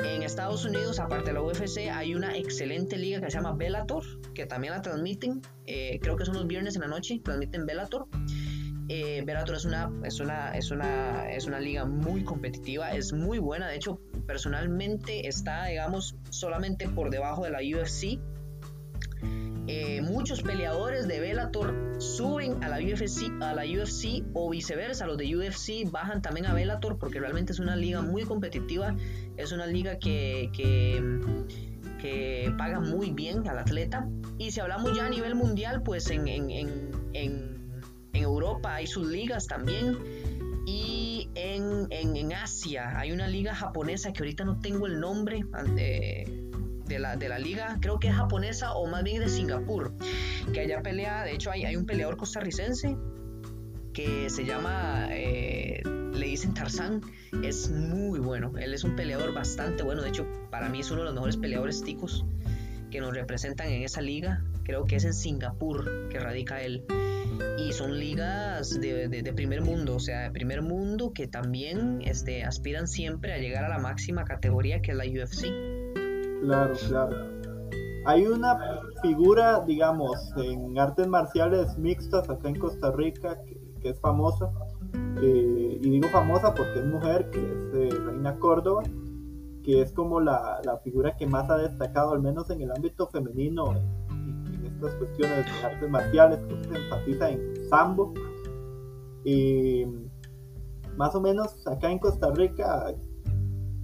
En 0.03 0.24
Estados 0.24 0.65
Unidos, 0.65 1.00
aparte 1.00 1.27
de 1.27 1.36
la 1.36 1.41
UFC, 1.41 1.89
hay 1.89 2.15
una 2.15 2.36
excelente 2.36 2.98
liga 2.98 3.22
que 3.22 3.32
se 3.32 3.38
llama 3.38 3.53
Bellator, 3.53 4.03
que 4.34 4.46
también 4.46 4.74
la 4.74 4.82
transmiten. 4.82 5.41
Eh, 5.65 6.00
creo 6.01 6.17
que 6.17 6.25
son 6.25 6.36
los 6.36 6.48
viernes 6.48 6.75
en 6.75 6.82
la 6.82 6.89
noche, 6.89 7.22
transmiten 7.24 7.65
Bellator. 7.65 8.10
Eh, 8.89 9.24
Bellator 9.25 9.55
es 9.55 9.63
una, 9.63 9.89
es, 10.03 10.20
una, 10.20 10.51
es, 10.51 10.70
una, 10.70 11.32
es 11.32 11.46
una 11.46 11.62
liga 11.62 11.86
muy 11.86 12.25
competitiva, 12.25 12.91
es 12.91 13.13
muy 13.13 13.39
buena. 13.39 13.70
De 13.70 13.77
hecho, 13.77 14.01
personalmente 14.27 15.29
está, 15.29 15.67
digamos, 15.67 16.17
solamente 16.29 16.89
por 16.89 17.10
debajo 17.10 17.46
de 17.46 17.51
la 17.51 17.60
UFC 17.60 18.20
eh, 19.67 20.01
muchos 20.01 20.41
peleadores 20.41 21.07
de 21.07 21.19
Bellator 21.19 21.74
suben 21.98 22.63
a 22.63 22.69
la 22.69 22.77
UFC, 22.77 23.31
a 23.41 23.53
la 23.53 23.63
UFC 23.63 24.24
o 24.34 24.50
viceversa, 24.50 25.07
los 25.07 25.17
de 25.17 25.36
UFC 25.36 25.89
bajan 25.89 26.22
también 26.22 26.45
a 26.45 26.53
Bellator 26.53 26.98
porque 27.00 27.19
realmente 27.19 27.51
es 27.51 27.60
una 27.60 27.75
liga 27.75 28.01
muy 28.01 28.24
competitiva, 28.24 28.95
es 29.38 29.51
una 29.51 29.65
liga 29.65 29.98
que, 29.98 30.51
que, 30.53 31.19
que 32.00 32.53
paga 32.57 32.79
muy 32.79 33.12
bien 33.12 33.48
al 33.48 33.57
atleta. 33.57 34.07
Y 34.38 34.51
si 34.51 34.60
hablamos 34.60 34.95
ya 34.95 35.05
a 35.05 35.10
nivel 35.10 35.36
mundial, 35.36 35.81
pues 35.81 36.10
en, 36.12 36.27
en, 36.27 36.51
en, 36.51 36.93
en 37.13 37.55
Europa 38.13 38.75
hay 38.75 38.88
sus 38.88 39.07
ligas 39.07 39.48
también. 39.48 39.98
Y 40.67 41.29
en, 41.36 41.88
en, 41.91 42.34
Asia 42.34 42.98
hay 42.98 43.12
una 43.12 43.27
liga 43.27 43.53
japonesa 43.53 44.12
que 44.12 44.24
ahorita 44.24 44.45
no 44.45 44.60
tengo 44.60 44.88
el 44.88 45.00
nombre. 45.00 45.41
De 46.88 47.00
la, 47.00 47.15
de 47.15 47.30
la 47.30 47.39
liga, 47.39 47.77
creo 47.82 48.00
que 48.00 48.10
es 48.10 48.15
japonesa 48.15 48.74
o 48.74 48.88
más 48.88 49.04
bien 49.04 49.22
de 49.22 49.30
Singapur, 49.30 49.94
que 50.54 50.62
allá 50.62 50.82
pelea, 50.82 51.24
de 51.24 51.34
hecho 51.34 51.51
hay, 51.51 51.65
hay 51.65 51.75
un 51.75 51.86
peleador 51.86 52.18
costarricense 52.18 52.96
que 53.94 54.30
se 54.30 54.46
llama, 54.46 55.08
eh, 55.12 55.82
le 55.86 56.25
dicen 56.25 56.54
Tarzán, 56.54 57.01
es 57.44 57.70
muy 57.72 58.20
bueno, 58.20 58.51
él 58.58 58.74
es 58.74 58.84
un 58.84 58.96
peleador 58.96 59.34
bastante 59.34 59.84
bueno, 59.84 60.01
de 60.01 60.10
hecho 60.10 60.27
para 60.51 60.70
mí 60.70 60.82
es 60.82 60.92
uno 60.92 61.01
de 61.01 61.06
los 61.06 61.13
mejores 61.13 61.38
peleadores 61.38 61.82
ticos 61.82 62.25
que 62.92 63.00
nos 63.00 63.13
representan 63.13 63.70
en 63.70 63.84
esa 63.84 64.01
liga, 64.01 64.44
creo 64.63 64.86
que 64.86 64.98
es 64.98 65.06
en 65.06 65.13
Singapur 65.13 66.10
que 66.10 66.20
radica 66.20 66.62
él. 66.62 66.84
Y 67.58 67.74
son 67.74 68.00
ligas 68.00 68.80
de, 68.80 69.10
de, 69.10 69.22
de, 69.22 69.34
primer 69.34 69.62
mundo, 69.62 69.96
o 69.96 70.00
sea, 70.00 70.22
de 70.22 70.32
primer 70.32 70.62
mundo 70.62 71.12
que 71.12 71.27
también 71.27 72.01
este, 72.06 72.44
aspiran 72.44 72.88
siempre 72.88 73.34
a 73.34 73.38
llegar 73.38 73.65
a 73.65 73.70
la 73.70 73.80
máxima 73.80 74.24
categoría 74.24 74.82
que 74.82 74.92
es 74.92 74.98
la 74.98 75.04
UFC. 75.04 75.75
Claro, 76.46 76.74
claro. 76.88 77.36
Hay 78.06 78.28
una 78.28 78.60
figura, 79.02 79.62
digamos, 79.62 80.32
en 80.38 80.78
artes 80.78 81.08
marciales 81.08 81.75
mixtas 81.78 82.30
acá 82.30 82.50
en 82.50 82.60
Costa 82.60 82.92
Rica 82.92 83.42
que, 83.82 83.90
es 83.90 84.00
famosa. 84.00 84.52
Eh, 85.22 85.80
y 85.82 85.90
digo 85.90 86.08
famosa 86.10 86.54
porque 86.54 86.80
es 86.80 86.86
mujer, 86.86 87.30
que 87.30 87.40
es 87.40 87.94
eh, 87.94 87.98
Reina 88.06 88.36
Córdoba, 88.40 88.84
que 89.64 89.82
es 89.82 89.92
como 89.92 90.20
la, 90.20 90.60
figura 90.84 91.16
que 91.18 91.28
más 91.28 91.50
ha 91.50 91.58
destacado, 91.58 92.14
al 92.14 92.22
menos 92.22 92.50
en 92.50 92.62
el 92.62 92.72
ámbito 92.72 93.08
femenino, 93.08 93.74
en, 93.74 94.66
estas 94.66 94.96
cuestiones 94.96 95.46
de 95.46 95.66
artes 95.68 95.90
marciales, 95.90 96.40
que 96.48 96.64
se 96.64 96.78
enfatiza 96.78 97.30
en 97.30 97.70
sambo. 97.70 98.14
Y 99.24 99.86
más 100.98 101.14
o 101.16 101.22
menos 101.22 101.66
acá 101.68 101.92
en 101.92 102.00
Costa 102.00 102.32
Rica, 102.32 102.94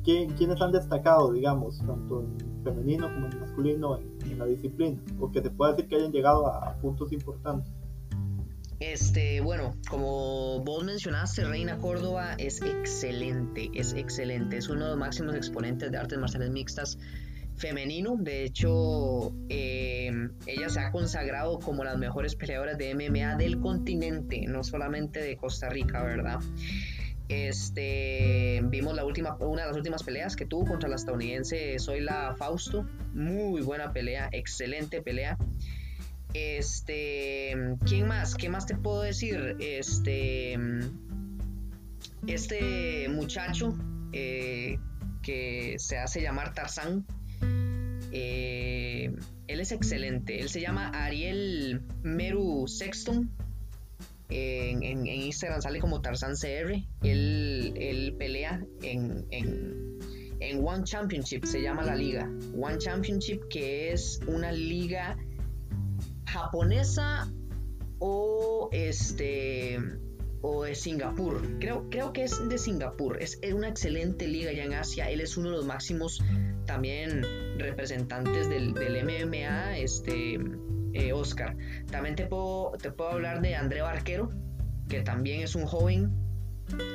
¿quiénes 0.03 0.61
han 0.61 0.71
destacado, 0.71 1.31
digamos, 1.31 1.79
tanto 1.85 2.21
en 2.21 2.50
femenino 2.63 3.13
como 3.13 3.27
en 3.27 3.39
masculino 3.39 3.99
en, 4.25 4.39
la 4.39 4.45
disciplina? 4.45 4.99
O 5.19 5.31
que 5.31 5.41
se 5.41 5.49
decir 5.49 5.87
que 5.87 5.95
hayan 5.95 6.11
llegado 6.11 6.47
a, 6.47 6.75
puntos 6.77 7.11
importantes. 7.11 7.71
Este, 8.79 9.41
bueno, 9.41 9.75
como 9.89 10.63
vos 10.63 10.83
mencionaste, 10.83 11.43
Reina 11.43 11.77
Córdoba 11.77 12.33
es 12.39 12.61
excelente, 12.63 13.69
es 13.75 13.93
excelente, 13.93 14.57
es 14.57 14.69
uno 14.69 14.85
de 14.85 14.89
los 14.91 14.99
máximos 14.99 15.35
exponentes 15.35 15.91
de 15.91 15.97
artes 15.97 16.17
marciales 16.17 16.49
mixtas 16.49 16.97
femenino. 17.61 18.17
De 18.17 18.43
hecho, 18.43 19.31
em, 19.49 20.31
ella 20.47 20.69
se 20.69 20.79
ha 20.79 20.91
consagrado 20.91 21.59
como 21.59 21.83
las 21.83 21.97
mejores 21.97 22.35
peleadoras 22.35 22.77
de 22.77 22.91
MMA 22.95 23.35
del 23.35 23.59
continente, 23.59 24.45
no 24.47 24.63
solamente 24.63 25.21
de 25.21 25.37
Costa 25.37 25.69
Rica, 25.69 26.03
¿verdad? 26.03 26.39
Este, 27.31 28.59
vimos 28.65 28.93
la 28.93 29.05
última, 29.05 29.37
una 29.37 29.61
de 29.61 29.67
las 29.69 29.77
últimas 29.77 30.03
peleas 30.03 30.35
que 30.35 30.45
tuvo 30.45 30.65
contra 30.65 30.89
la 30.89 30.97
estadounidense 30.97 31.79
Zoila 31.79 32.35
Fausto. 32.37 32.85
Muy 33.13 33.61
buena 33.61 33.93
pelea, 33.93 34.27
excelente 34.33 35.01
pelea. 35.01 35.37
Este, 36.33 37.55
¿quién 37.85 38.09
más? 38.09 38.35
¿Qué 38.35 38.49
más 38.49 38.65
te 38.65 38.75
puedo 38.75 39.03
decir? 39.03 39.55
Este, 39.61 40.59
este 42.27 43.07
muchacho 43.07 43.77
eh, 44.11 44.77
que 45.23 45.75
se 45.77 45.97
hace 45.99 46.21
llamar 46.21 46.53
Tarzán. 46.53 47.05
Eh, 48.11 49.15
él 49.47 49.59
es 49.61 49.71
excelente. 49.71 50.41
Él 50.41 50.49
se 50.49 50.59
llama 50.59 50.89
Ariel 50.89 51.81
Meru 52.03 52.67
Sexton 52.67 53.31
en, 54.31 55.05
Instagram 55.05 55.61
sale 55.61 55.79
como 55.79 56.01
Tarzan 56.01 56.35
CR. 56.35 56.73
Él, 57.03 58.15
pelea 58.17 58.63
en, 58.81 59.25
en, 59.31 60.65
One 60.65 60.83
Championship, 60.83 61.45
se 61.45 61.61
llama 61.61 61.83
la 61.83 61.95
liga. 61.95 62.29
One 62.59 62.77
Championship, 62.77 63.47
que 63.49 63.91
es 63.91 64.19
una 64.27 64.51
liga 64.51 65.17
japonesa 66.25 67.31
o 67.99 68.69
este 68.71 69.77
o 70.41 70.63
de 70.63 70.73
Singapur. 70.73 71.59
Creo, 71.59 71.87
creo 71.89 72.13
que 72.13 72.23
es 72.23 72.49
de 72.49 72.57
Singapur. 72.57 73.21
Es, 73.21 73.39
una 73.53 73.69
excelente 73.69 74.27
liga 74.27 74.51
ya 74.51 74.63
en 74.63 74.73
Asia. 74.73 75.09
Él 75.09 75.21
es 75.21 75.37
uno 75.37 75.51
de 75.51 75.57
los 75.57 75.65
máximos 75.65 76.23
también 76.65 77.21
representantes 77.59 78.49
del, 78.49 78.73
del 78.73 79.03
MMA. 79.03 79.77
Este 79.77 80.39
eh, 80.93 81.13
Oscar. 81.13 81.55
También 81.89 82.15
te 82.15 82.25
puedo, 82.25 82.71
te 82.81 82.91
puedo 82.91 83.11
hablar 83.11 83.41
de 83.41 83.55
André 83.55 83.81
Barquero, 83.81 84.29
que 84.89 85.01
también 85.01 85.41
es 85.41 85.55
un 85.55 85.65
joven 85.65 86.11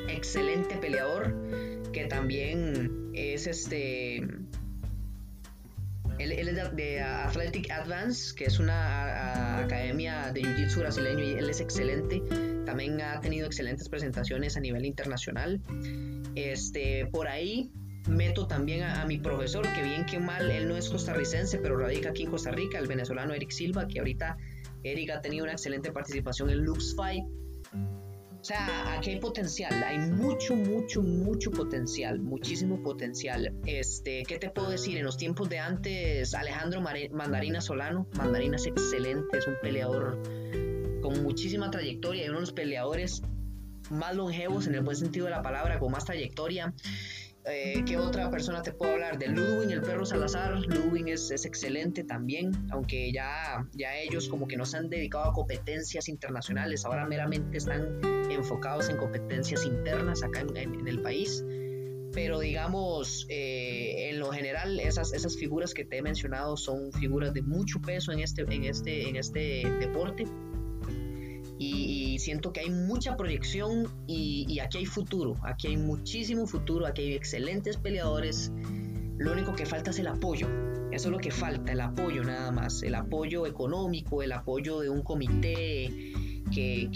excelente 0.08 0.76
peleador, 0.76 1.34
que 1.92 2.06
también 2.06 3.10
es 3.14 3.46
este... 3.46 4.26
Él, 6.18 6.32
es 6.32 6.76
de, 6.76 7.00
Athletic 7.02 7.70
Advance, 7.70 8.34
que 8.34 8.46
es 8.46 8.58
una 8.58 9.58
academia 9.58 10.32
de 10.32 10.40
Jiu-Jitsu 10.40 10.78
brasileño 10.78 11.22
y 11.22 11.32
él 11.32 11.50
es 11.50 11.60
excelente. 11.60 12.22
También 12.64 12.98
ha 13.02 13.20
tenido 13.20 13.46
excelentes 13.46 13.86
presentaciones 13.90 14.56
a 14.56 14.60
nivel 14.60 14.86
internacional. 14.86 15.60
Este, 16.34 17.06
por 17.12 17.28
ahí 17.28 17.70
meto 18.08 18.46
también 18.46 18.82
a, 18.82 19.04
mi 19.06 19.18
profesor, 19.18 19.66
que 19.74 19.82
bien 19.82 20.04
que 20.06 20.18
mal, 20.18 20.50
él 20.50 20.68
no 20.68 20.76
es 20.76 20.88
costarricense, 20.88 21.58
pero 21.58 21.76
radica 21.76 22.10
aquí 22.10 22.22
en 22.22 22.30
Costa 22.30 22.50
Rica, 22.50 22.78
el 22.78 22.86
venezolano 22.86 23.34
Eric 23.34 23.50
Silva, 23.50 23.86
que 23.86 23.98
ahorita 23.98 24.36
Eric 24.82 25.10
ha 25.10 25.20
tenido 25.20 25.44
una 25.44 25.52
excelente 25.52 25.90
participación 25.92 26.50
en 26.50 26.64
Lux 26.64 26.94
Fight. 26.94 27.24
O 28.40 28.44
sea, 28.48 28.96
aquí 28.96 29.10
hay 29.10 29.18
potencial, 29.18 29.72
hay 29.82 29.98
mucho, 29.98 30.54
mucho, 30.54 31.02
mucho 31.02 31.50
potencial, 31.50 32.20
muchísimo 32.20 32.80
potencial. 32.80 33.52
Este, 33.66 34.22
¿qué 34.22 34.38
te 34.38 34.50
puedo 34.50 34.70
decir? 34.70 34.96
En 34.98 35.04
los 35.04 35.16
tiempos 35.16 35.48
de 35.48 35.58
antes, 35.58 36.32
Alejandro 36.32 36.80
Mandarina 36.80 37.60
Solano, 37.60 38.06
Mandarina 38.16 38.54
es 38.54 38.66
excelente, 38.66 39.38
es 39.38 39.48
un 39.48 39.56
peleador 39.60 40.22
con 41.02 41.24
muchísima 41.24 41.72
trayectoria 41.72 42.24
y 42.24 42.28
uno 42.28 42.36
de 42.36 42.42
los 42.42 42.52
peleadores 42.52 43.22
más 43.90 44.14
longevos 44.14 44.66
en 44.66 44.76
el 44.76 44.82
buen 44.82 44.96
sentido 44.96 45.26
de 45.26 45.32
la 45.32 45.42
palabra, 45.42 45.80
con 45.80 45.90
más 45.90 46.04
trayectoria. 46.04 46.72
Eh, 47.48 47.84
¿Qué 47.86 47.96
otra 47.96 48.28
persona 48.28 48.60
te 48.60 48.72
puedo 48.72 48.92
hablar? 48.92 49.18
De 49.18 49.28
Ludwig, 49.28 49.70
el 49.70 49.80
perro 49.80 50.04
Salazar. 50.04 50.58
Ludwig 50.58 51.08
es, 51.08 51.30
es, 51.30 51.44
excelente 51.44 52.02
también, 52.02 52.50
aunque 52.72 53.12
ya, 53.12 53.64
ya 53.72 53.96
ellos 53.96 54.28
como 54.28 54.48
que 54.48 54.56
no 54.56 54.66
se 54.66 54.78
han 54.78 54.90
dedicado 54.90 55.30
a 55.30 55.32
competencias 55.32 56.08
internacionales, 56.08 56.84
ahora 56.84 57.06
meramente 57.06 57.56
están 57.56 58.00
enfocados 58.30 58.88
en 58.88 58.96
competencias 58.96 59.64
internas 59.64 60.24
acá 60.24 60.40
en, 60.40 60.88
el 60.88 61.00
país. 61.02 61.44
Pero 62.12 62.40
digamos, 62.40 63.26
eh, 63.28 64.10
en 64.10 64.18
lo 64.18 64.32
general, 64.32 64.80
esas, 64.80 65.12
esas 65.12 65.36
figuras 65.36 65.72
que 65.72 65.84
te 65.84 65.98
he 65.98 66.02
mencionado 66.02 66.56
son 66.56 66.92
figuras 66.94 67.32
de 67.32 67.42
mucho 67.42 67.80
peso 67.80 68.10
en 68.10 68.20
este, 68.20 68.42
en 68.42 68.64
este, 68.64 69.08
en 69.08 69.16
este 69.16 69.70
deporte 69.78 70.24
siento 72.18 72.52
que 72.52 72.60
hay 72.60 72.70
mucha 72.70 73.16
proyección 73.16 73.88
y, 74.06 74.58
aquí 74.60 74.78
hay 74.78 74.86
futuro, 74.86 75.36
aquí 75.42 75.68
hay 75.68 75.76
muchísimo 75.76 76.46
futuro, 76.46 76.86
aquí 76.86 77.02
hay 77.02 77.14
excelentes 77.14 77.76
peleadores, 77.76 78.52
lo 79.18 79.32
único 79.32 79.54
que 79.54 79.66
falta 79.66 79.90
es 79.90 79.98
el 79.98 80.06
apoyo, 80.06 80.48
eso 80.92 81.08
es 81.08 81.12
lo 81.12 81.18
que 81.18 81.30
falta, 81.30 81.72
el 81.72 81.80
apoyo 81.80 82.22
nada 82.22 82.50
más, 82.50 82.82
el 82.82 82.94
apoyo 82.94 83.46
económico, 83.46 84.22
el 84.22 84.32
apoyo 84.32 84.80
de 84.80 84.90
un 84.90 85.02
comité 85.02 86.12
que, 86.52 86.90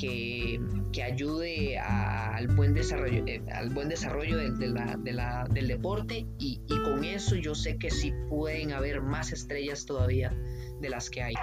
que, 0.92 1.02
ayude 1.02 1.78
al 1.78 2.46
buen 2.48 2.74
desarrollo, 2.74 3.24
eh, 3.26 3.42
al 3.52 3.70
buen 3.70 3.88
desarrollo 3.88 4.36
del 4.36 5.68
deporte 5.68 6.26
y, 6.38 6.60
y 6.66 6.82
con 6.82 7.04
eso 7.04 7.36
yo 7.36 7.54
sé 7.54 7.78
que 7.78 7.90
sí 7.90 8.12
pueden 8.28 8.72
haber 8.72 9.00
más 9.00 9.32
estrellas 9.32 9.86
todavía 9.86 10.32
de 10.80 10.90
las 10.90 11.10
que 11.10 11.22
hay. 11.22 11.34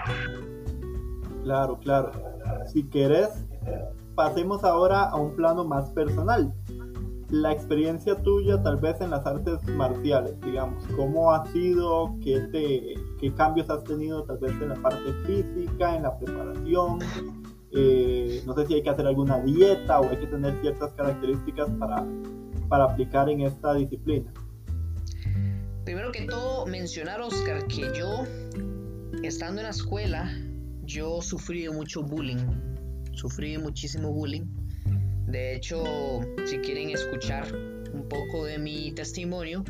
Claro, 1.44 1.80
claro. 1.80 2.12
Si 2.72 2.84
querés, 2.84 3.30
pasemos 4.18 4.64
ahora 4.64 5.04
a 5.04 5.16
un 5.16 5.36
plano 5.36 5.64
más 5.64 5.92
personal. 5.92 6.52
La 7.30 7.52
experiencia 7.52 8.16
tuya 8.24 8.62
tal 8.64 8.78
vez 8.78 9.00
en 9.00 9.12
las 9.12 9.26
artes 9.26 9.64
marciales, 9.68 10.40
digamos, 10.42 10.84
¿cómo 10.96 11.32
ha 11.32 11.46
sido? 11.48 12.16
¿Qué, 12.24 12.40
te, 12.52 12.96
qué 13.20 13.34
cambios 13.36 13.70
has 13.70 13.84
tenido 13.84 14.24
tal 14.24 14.40
vez 14.40 14.54
en 14.54 14.70
la 14.70 14.76
parte 14.76 15.14
física, 15.26 15.96
en 15.96 16.04
la 16.04 16.18
preparación? 16.18 17.00
Eh, 17.74 18.42
no 18.48 18.56
sé 18.56 18.66
si 18.66 18.76
hay 18.76 18.82
que 18.82 18.90
hacer 18.90 19.06
alguna 19.06 19.40
dieta 19.42 20.00
o 20.00 20.10
hay 20.10 20.18
que 20.18 20.28
tener 20.28 20.60
ciertas 20.62 20.94
características 20.94 21.70
para, 21.78 22.04
para 22.70 22.86
aplicar 22.86 23.30
en 23.30 23.42
esta 23.42 23.76
disciplina. 23.76 24.34
Primero 25.84 26.12
que 26.12 26.26
todo, 26.26 26.66
mencionar, 26.66 27.22
Oscar, 27.22 27.68
que 27.68 27.92
yo, 27.94 28.24
estando 29.22 29.60
en 29.60 29.66
la 29.66 29.72
escuela, 29.72 30.32
yo 30.86 31.22
sufrí 31.22 31.70
mucho 31.70 32.02
bullying 32.02 32.67
sufrí 33.18 33.58
muchísimo 33.58 34.12
bullying. 34.14 34.46
De 35.28 35.56
hecho, 35.56 35.84
si 36.46 36.60
quieren 36.60 36.90
escuchar 36.92 37.54
un 37.54 38.08
poco 38.08 38.46
de 38.46 38.58
mi 38.58 38.94
testimonio, 38.94 39.64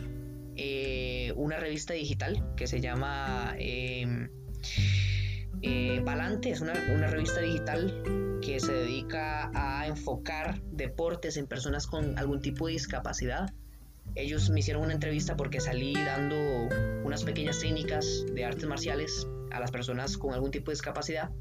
eh, 0.56 1.34
una 1.36 1.58
revista 1.58 1.94
digital 1.94 2.54
que 2.56 2.68
se 2.68 2.82
llama 2.82 3.56
eh, 3.58 4.30
eh, 5.62 6.02
Palante, 6.06 6.52
es 6.52 6.62
una, 6.62 6.74
una, 6.94 7.08
revista 7.08 7.42
digital 7.42 8.40
que 8.42 8.60
se 8.60 8.74
dedica 8.74 9.52
a 9.56 9.88
enfocar 9.88 10.62
deportes 10.72 11.38
en 11.38 11.48
personas 11.48 11.88
con 11.88 12.18
algún 12.20 12.42
tipo 12.42 12.68
de 12.68 12.74
discapacidad. 12.74 13.54
Ellos 14.16 14.50
me 14.50 14.60
hicieron 14.60 14.84
una 14.84 14.94
entrevista 14.94 15.36
porque 15.36 15.60
salí 15.60 15.94
dando 15.94 16.70
unas 17.04 17.24
pequeñas 17.24 17.60
técnicas 17.60 18.26
de 18.34 18.46
artes 18.46 18.66
marciales 18.68 19.28
a 19.52 19.60
las 19.60 19.72
personas 19.72 20.18
con 20.18 20.34
algún 20.34 20.52
tipo 20.52 20.72
de 20.72 20.76
discapacidad 20.76 21.32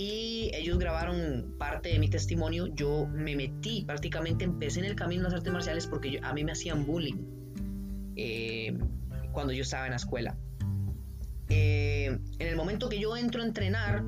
y 0.00 0.50
ellos 0.54 0.78
grabaron 0.78 1.56
parte 1.58 1.90
de 1.90 1.98
mi 1.98 2.08
testimonio. 2.08 2.68
Yo 2.68 3.06
me 3.06 3.36
metí, 3.36 3.84
prácticamente 3.84 4.44
empecé 4.44 4.78
en 4.78 4.86
el 4.86 4.94
camino 4.94 5.24
de 5.24 5.28
las 5.28 5.34
artes 5.34 5.52
marciales 5.52 5.86
porque 5.86 6.18
a 6.22 6.32
mí 6.32 6.42
me 6.42 6.52
hacían 6.52 6.86
bullying 6.86 7.18
eh, 8.16 8.78
cuando 9.32 9.52
yo 9.52 9.60
estaba 9.60 9.84
en 9.84 9.90
la 9.90 9.96
escuela. 9.96 10.38
Eh, 11.50 12.18
en 12.38 12.46
el 12.46 12.56
momento 12.56 12.88
que 12.88 12.98
yo 12.98 13.14
entro 13.14 13.42
a 13.42 13.44
entrenar 13.44 14.02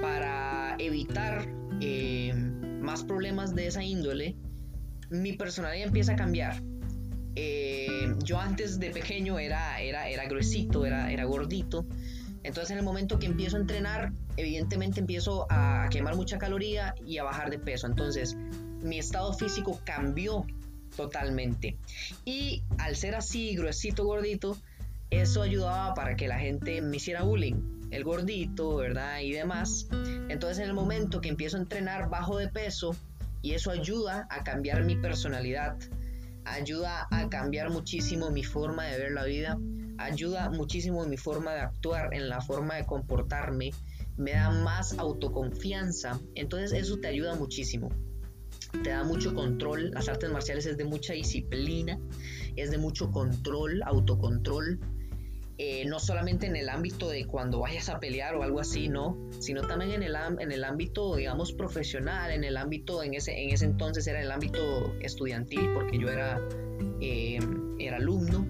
para 0.00 0.74
evitar 0.80 1.46
eh, 1.80 2.34
más 2.34 3.04
problemas 3.04 3.54
de 3.54 3.68
esa 3.68 3.84
índole, 3.84 4.34
mi 5.10 5.34
personalidad 5.34 5.86
empieza 5.86 6.14
a 6.14 6.16
cambiar. 6.16 6.60
yo 8.24 8.40
antes 8.40 8.80
de 8.80 8.90
pequeño 8.90 9.38
era, 9.38 9.80
era, 9.80 10.08
era 10.08 10.24
gruesito, 10.24 10.84
era, 10.84 11.12
era 11.12 11.22
gordito. 11.22 11.86
Entonces 12.42 12.72
en 12.72 12.78
el 12.78 12.84
momento 12.84 13.18
que 13.18 13.26
empiezo 13.26 13.56
a 13.56 13.60
entrenar, 13.60 14.12
evidentemente 14.36 15.00
empiezo 15.00 15.46
a 15.50 15.88
quemar 15.90 16.16
mucha 16.16 16.38
caloría 16.38 16.94
y 17.04 17.18
a 17.18 17.24
bajar 17.24 17.50
de 17.50 17.58
peso. 17.58 17.86
Entonces 17.86 18.36
mi 18.82 18.98
estado 18.98 19.32
físico 19.32 19.80
cambió 19.84 20.44
totalmente. 20.96 21.76
Y 22.24 22.62
al 22.78 22.96
ser 22.96 23.14
así, 23.14 23.54
gruesito, 23.56 24.04
gordito, 24.04 24.56
eso 25.10 25.42
ayudaba 25.42 25.94
para 25.94 26.16
que 26.16 26.28
la 26.28 26.38
gente 26.38 26.80
me 26.80 26.96
hiciera 26.96 27.22
bullying, 27.22 27.88
el 27.90 28.04
gordito, 28.04 28.76
¿verdad? 28.76 29.20
Y 29.20 29.32
demás. 29.32 29.88
Entonces 30.28 30.58
en 30.58 30.64
el 30.64 30.74
momento 30.74 31.20
que 31.20 31.28
empiezo 31.28 31.56
a 31.56 31.60
entrenar 31.60 32.08
bajo 32.08 32.38
de 32.38 32.48
peso, 32.48 32.96
y 33.42 33.54
eso 33.54 33.72
ayuda 33.72 34.26
a 34.30 34.44
cambiar 34.44 34.84
mi 34.84 34.94
personalidad, 34.96 35.76
ayuda 36.44 37.08
a 37.10 37.28
cambiar 37.28 37.70
muchísimo 37.70 38.30
mi 38.30 38.44
forma 38.44 38.84
de 38.86 38.98
ver 38.98 39.12
la 39.12 39.24
vida, 39.24 39.58
ayuda 40.04 40.50
muchísimo 40.50 41.04
mi 41.06 41.16
forma 41.16 41.54
de 41.54 41.60
actuar, 41.60 42.12
en 42.14 42.28
la 42.28 42.40
forma 42.40 42.76
de 42.76 42.86
comportarme, 42.86 43.70
me 44.16 44.32
da 44.32 44.50
más 44.50 44.98
autoconfianza, 44.98 46.20
entonces 46.34 46.72
eso 46.72 46.98
te 46.98 47.08
ayuda 47.08 47.34
muchísimo. 47.34 47.88
Te 48.82 48.90
da 48.90 49.04
mucho 49.04 49.34
control, 49.34 49.90
las 49.90 50.08
artes 50.08 50.30
marciales 50.30 50.66
es 50.66 50.76
de 50.76 50.84
mucha 50.84 51.12
disciplina, 51.12 51.98
es 52.56 52.70
de 52.70 52.78
mucho 52.78 53.10
control, 53.10 53.82
autocontrol, 53.84 54.80
eh, 55.58 55.84
no 55.84 56.00
solamente 56.00 56.46
en 56.46 56.56
el 56.56 56.68
ámbito 56.68 57.10
de 57.10 57.26
cuando 57.26 57.60
vayas 57.60 57.88
a 57.88 58.00
pelear 58.00 58.34
o 58.34 58.42
algo 58.42 58.58
así, 58.58 58.88
¿no? 58.88 59.16
Sino 59.38 59.62
también 59.62 59.92
en 59.92 60.02
el, 60.02 60.16
en 60.40 60.50
el 60.50 60.64
ámbito, 60.64 61.14
digamos, 61.16 61.52
profesional, 61.52 62.30
en 62.30 62.44
el 62.44 62.56
ámbito, 62.56 63.02
en 63.02 63.14
ese, 63.14 63.38
en 63.40 63.50
ese 63.50 63.66
entonces 63.66 64.06
era 64.06 64.22
el 64.22 64.30
ámbito 64.30 64.92
estudiantil, 65.00 65.68
porque 65.74 65.98
yo 65.98 66.08
era, 66.08 66.40
eh, 67.00 67.38
era 67.78 67.98
alumno. 67.98 68.46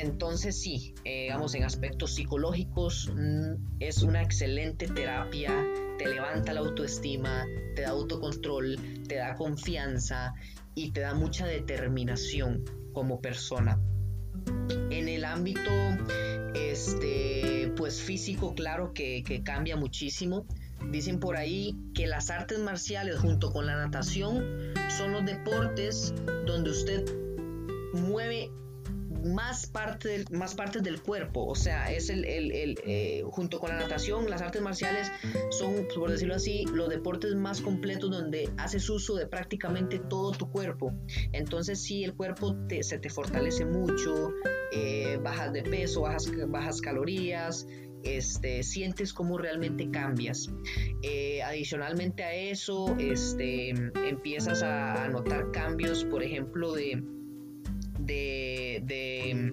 Entonces 0.00 0.60
sí, 0.60 0.94
eh, 1.04 1.22
digamos, 1.24 1.56
en 1.56 1.64
aspectos 1.64 2.14
psicológicos 2.14 3.10
mm, 3.12 3.80
es 3.80 4.02
una 4.02 4.22
excelente 4.22 4.86
terapia, 4.86 5.52
te 5.98 6.06
levanta 6.06 6.52
la 6.52 6.60
autoestima, 6.60 7.44
te 7.74 7.82
da 7.82 7.90
autocontrol, 7.90 8.78
te 9.08 9.16
da 9.16 9.34
confianza 9.34 10.34
y 10.76 10.92
te 10.92 11.00
da 11.00 11.14
mucha 11.14 11.46
determinación 11.46 12.64
como 12.92 13.20
persona. 13.20 13.80
En 14.90 15.08
el 15.08 15.24
ámbito 15.24 15.70
este, 16.54 17.72
pues 17.76 18.00
físico, 18.00 18.54
claro 18.54 18.92
que, 18.94 19.24
que 19.24 19.42
cambia 19.42 19.76
muchísimo. 19.76 20.46
Dicen 20.92 21.18
por 21.18 21.36
ahí 21.36 21.76
que 21.92 22.06
las 22.06 22.30
artes 22.30 22.60
marciales 22.60 23.18
junto 23.18 23.50
con 23.50 23.66
la 23.66 23.74
natación 23.74 24.44
son 24.96 25.10
los 25.10 25.26
deportes 25.26 26.14
donde 26.46 26.70
usted 26.70 27.04
mueve 27.94 28.52
más, 29.24 29.66
parte 29.66 30.24
más 30.30 30.54
partes 30.54 30.82
del 30.82 31.00
cuerpo. 31.02 31.46
O 31.46 31.54
sea, 31.54 31.90
es 31.92 32.10
el, 32.10 32.24
eh, 32.24 33.22
junto 33.30 33.58
con 33.58 33.70
la 33.70 33.76
natación, 33.76 34.28
las 34.30 34.42
artes 34.42 34.62
marciales 34.62 35.10
son, 35.50 35.86
por 35.94 36.10
decirlo 36.10 36.34
así, 36.34 36.64
los 36.72 36.88
deportes 36.88 37.34
más 37.34 37.60
completos 37.60 38.10
donde 38.10 38.50
haces 38.56 38.88
uso 38.88 39.14
de 39.14 39.26
prácticamente 39.26 39.98
todo 39.98 40.32
tu 40.32 40.50
cuerpo. 40.50 40.92
Entonces, 41.32 41.80
si 41.80 42.04
el 42.04 42.14
cuerpo 42.14 42.56
se 42.80 42.98
te 42.98 43.10
fortalece 43.10 43.64
mucho, 43.64 44.32
eh, 44.72 45.18
bajas 45.22 45.52
de 45.52 45.62
peso, 45.62 46.02
bajas, 46.02 46.30
bajas 46.48 46.80
calorías. 46.80 47.66
Este, 48.04 48.62
sientes 48.62 49.12
cómo 49.12 49.38
realmente 49.38 49.90
cambias. 49.90 50.48
Eh, 51.02 51.42
adicionalmente 51.42 52.22
a 52.22 52.32
eso, 52.32 52.94
este, 52.98 53.70
empiezas 53.70 54.62
a 54.62 55.08
notar 55.08 55.50
cambios, 55.50 56.04
por 56.04 56.22
ejemplo, 56.22 56.72
de, 56.74 57.02
de, 57.98 59.52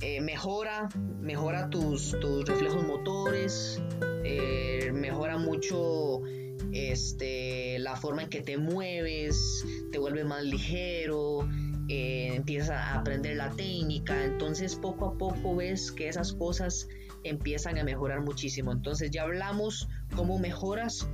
eh, 0.00 0.20
mejora, 0.20 0.88
mejora 1.20 1.70
tus, 1.70 2.18
tus 2.20 2.46
reflejos 2.46 2.84
motores, 2.84 3.80
eh, 4.24 4.90
mejora 4.92 5.38
mucho 5.38 6.22
este, 6.72 7.78
la 7.78 7.96
forma 7.96 8.22
en 8.22 8.28
que 8.28 8.40
te 8.40 8.56
mueves, 8.58 9.64
te 9.90 9.98
vuelve 9.98 10.24
más 10.24 10.42
ligero, 10.44 11.48
eh, 11.88 12.34
empiezas 12.34 12.70
a 12.70 12.94
aprender 12.98 13.36
la 13.36 13.50
técnica, 13.50 14.24
entonces 14.24 14.76
poco 14.76 15.06
a 15.06 15.18
poco 15.18 15.56
ves 15.56 15.92
que 15.92 16.08
esas 16.08 16.32
cosas 16.32 16.88
empiezan 17.24 17.78
a 17.78 17.84
mejorar 17.84 18.22
muchísimo. 18.22 18.72
Entonces 18.72 19.10
ya 19.10 19.22
hablamos 19.22 19.88
cómo 20.14 20.38
mejoras 20.38 21.08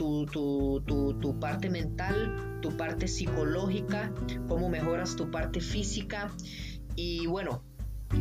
tu, 0.00 1.36
parte 1.40 1.68
mental, 1.68 2.58
tu 2.62 2.76
parte 2.76 3.06
psicológica, 3.06 4.12
cómo 4.48 4.68
mejoras 4.68 5.14
tu 5.16 5.30
parte 5.30 5.60
física. 5.60 6.30
Y 6.96 7.26
bueno, 7.26 7.62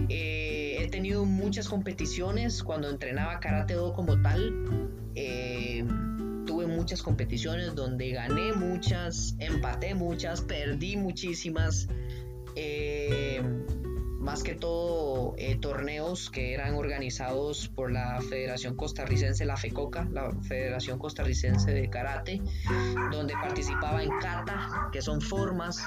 eh, 0.10 0.78
he 0.80 0.88
tenido 0.90 1.26
muchas 1.26 1.70
competiciones 1.70 2.64
cuando 2.64 2.90
entrenaba 2.90 3.40
karate 3.40 3.76
do 3.76 3.94
como 3.94 4.22
tal. 4.22 4.54
Eh, 5.16 5.86
tuve 6.46 6.68
muchas 6.68 7.02
competiciones 7.02 7.76
donde 7.76 8.12
gané 8.12 8.54
muchas, 8.54 9.36
empaté 9.40 9.96
muchas, 9.96 10.42
perdí 10.42 10.98
muchísimas. 10.98 11.88
Eh, 12.56 13.42
más 14.30 14.44
que 14.44 14.54
todo 14.54 15.34
eh, 15.40 15.58
torneos 15.60 16.30
que 16.30 16.54
eran 16.54 16.76
organizados 16.76 17.68
por 17.68 17.92
la 17.92 18.22
Federación 18.22 18.76
Costarricense, 18.76 19.44
la 19.44 19.58
FECOCA, 19.58 20.08
la 20.12 20.32
Federación 20.44 21.00
Costarricense 21.00 21.72
de 21.72 21.90
Karate, 21.90 22.40
donde 23.12 23.34
participaba 23.34 24.04
en 24.04 24.12
kata, 24.20 24.90
que 24.92 25.02
son 25.02 25.20
formas, 25.20 25.84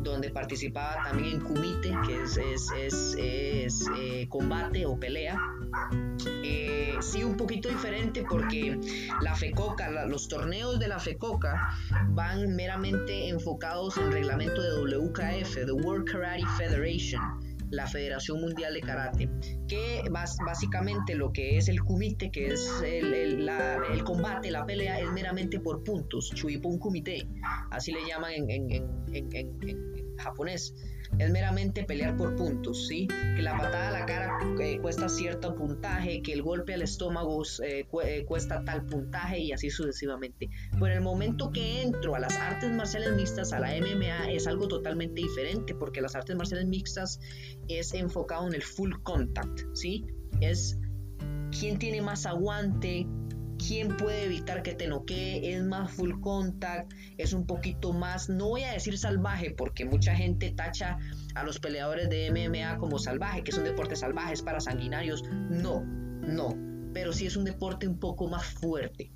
donde 0.00 0.30
participaba 0.30 1.02
también 1.02 1.34
en 1.34 1.40
kumite, 1.40 1.94
que 2.06 2.22
es, 2.22 2.38
es, 2.38 3.14
es, 3.18 3.86
eh, 3.94 4.26
combate 4.30 4.86
o 4.86 4.98
pelea. 4.98 5.36
Eh, 6.42 6.96
sí, 7.00 7.22
un 7.22 7.36
poquito 7.36 7.68
diferente 7.68 8.24
porque 8.26 8.80
la 9.20 9.34
FECOCA, 9.34 10.06
los 10.06 10.28
torneos 10.28 10.78
de 10.78 10.88
la 10.88 10.98
FECOCA 10.98 11.76
van 12.08 12.56
meramente 12.56 13.28
enfocados 13.28 13.98
en 13.98 14.10
reglamento 14.10 14.62
de 14.62 14.96
WKF, 14.96 15.66
the 15.66 15.72
World 15.72 16.10
Karate 16.10 16.46
Federation 16.56 17.41
la 17.72 17.86
Federación 17.86 18.40
Mundial 18.40 18.74
de 18.74 18.80
Karate, 18.82 19.30
que 19.66 20.02
básicamente 20.44 21.14
lo 21.14 21.32
que 21.32 21.56
es 21.56 21.68
el 21.68 21.82
kumite, 21.82 22.30
que 22.30 22.48
es 22.48 22.70
el, 22.84 23.48
combate, 24.04 24.50
la 24.50 24.64
pelea, 24.66 25.00
es 25.00 25.10
meramente 25.10 25.58
por 25.58 25.82
puntos, 25.82 26.30
chuipun 26.34 26.78
kumite, 26.78 27.26
así 27.70 27.90
le 27.90 28.06
llaman 28.06 28.32
en 28.34 30.16
japonés 30.18 30.74
es 31.18 31.30
meramente 31.30 31.84
pelear 31.84 32.16
por 32.16 32.34
puntos, 32.36 32.86
¿sí? 32.88 33.06
Que 33.36 33.42
la 33.42 33.56
patada 33.56 33.88
a 33.88 33.92
la 33.92 34.06
cara 34.06 34.38
eh, 34.60 34.78
cuesta 34.80 35.08
cierto 35.08 35.54
puntaje, 35.54 36.22
que 36.22 36.32
el 36.32 36.42
golpe 36.42 36.74
al 36.74 36.82
estómago 36.82 37.42
eh, 37.62 37.86
eh, 38.04 38.24
cuesta 38.24 38.64
tal 38.64 38.86
puntaje 38.86 39.38
y 39.38 39.52
así 39.52 39.70
sucesivamente. 39.70 40.48
Pero 40.72 40.94
el 40.94 41.00
momento 41.00 41.50
que 41.50 41.82
entro 41.82 42.14
a 42.14 42.20
las 42.20 42.36
artes 42.36 42.70
marciales 42.72 43.14
mixtas, 43.14 43.52
a 43.52 43.60
la 43.60 43.68
MMA, 43.68 44.32
es 44.32 44.46
algo 44.46 44.68
totalmente 44.68 45.20
diferente 45.20 45.74
porque 45.74 46.00
las 46.00 46.14
artes 46.14 46.34
marciales 46.36 46.66
mixtas 46.66 47.20
es 47.68 47.92
enfocado 47.94 48.46
en 48.46 48.54
el 48.54 48.62
full 48.62 48.92
contact, 49.02 49.60
¿sí? 49.74 50.06
Es 50.40 50.78
quién 51.58 51.78
tiene 51.78 52.00
más 52.00 52.26
aguante, 52.26 53.06
quién 53.66 53.96
puede 53.96 54.24
evitar 54.24 54.62
que 54.62 54.74
te 54.74 54.88
noquee, 54.88 55.54
es 55.54 55.62
más 55.62 55.90
full 55.90 56.20
contact, 56.20 56.92
es 57.18 57.32
un 57.32 57.46
poquito 57.46 57.92
más, 57.92 58.28
no 58.28 58.48
voy 58.48 58.64
a 58.64 58.72
decir 58.72 58.98
salvaje, 58.98 59.50
porque 59.50 59.84
mucha 59.84 60.14
gente 60.14 60.50
tacha 60.50 60.98
a 61.34 61.44
los 61.44 61.58
peleadores 61.58 62.08
de 62.08 62.30
MMA 62.30 62.78
como 62.78 62.98
salvaje, 62.98 63.42
que 63.42 63.50
es 63.50 63.58
un 63.58 63.64
deporte 63.64 63.96
salvaje, 63.96 64.34
es 64.34 64.42
para 64.42 64.60
sanguinarios. 64.60 65.22
No, 65.50 65.80
no, 65.82 66.56
pero 66.92 67.12
sí 67.12 67.26
es 67.26 67.36
un 67.36 67.44
deporte 67.44 67.86
un 67.86 67.98
poco 67.98 68.28
más 68.28 68.44
fuerte. 68.44 69.10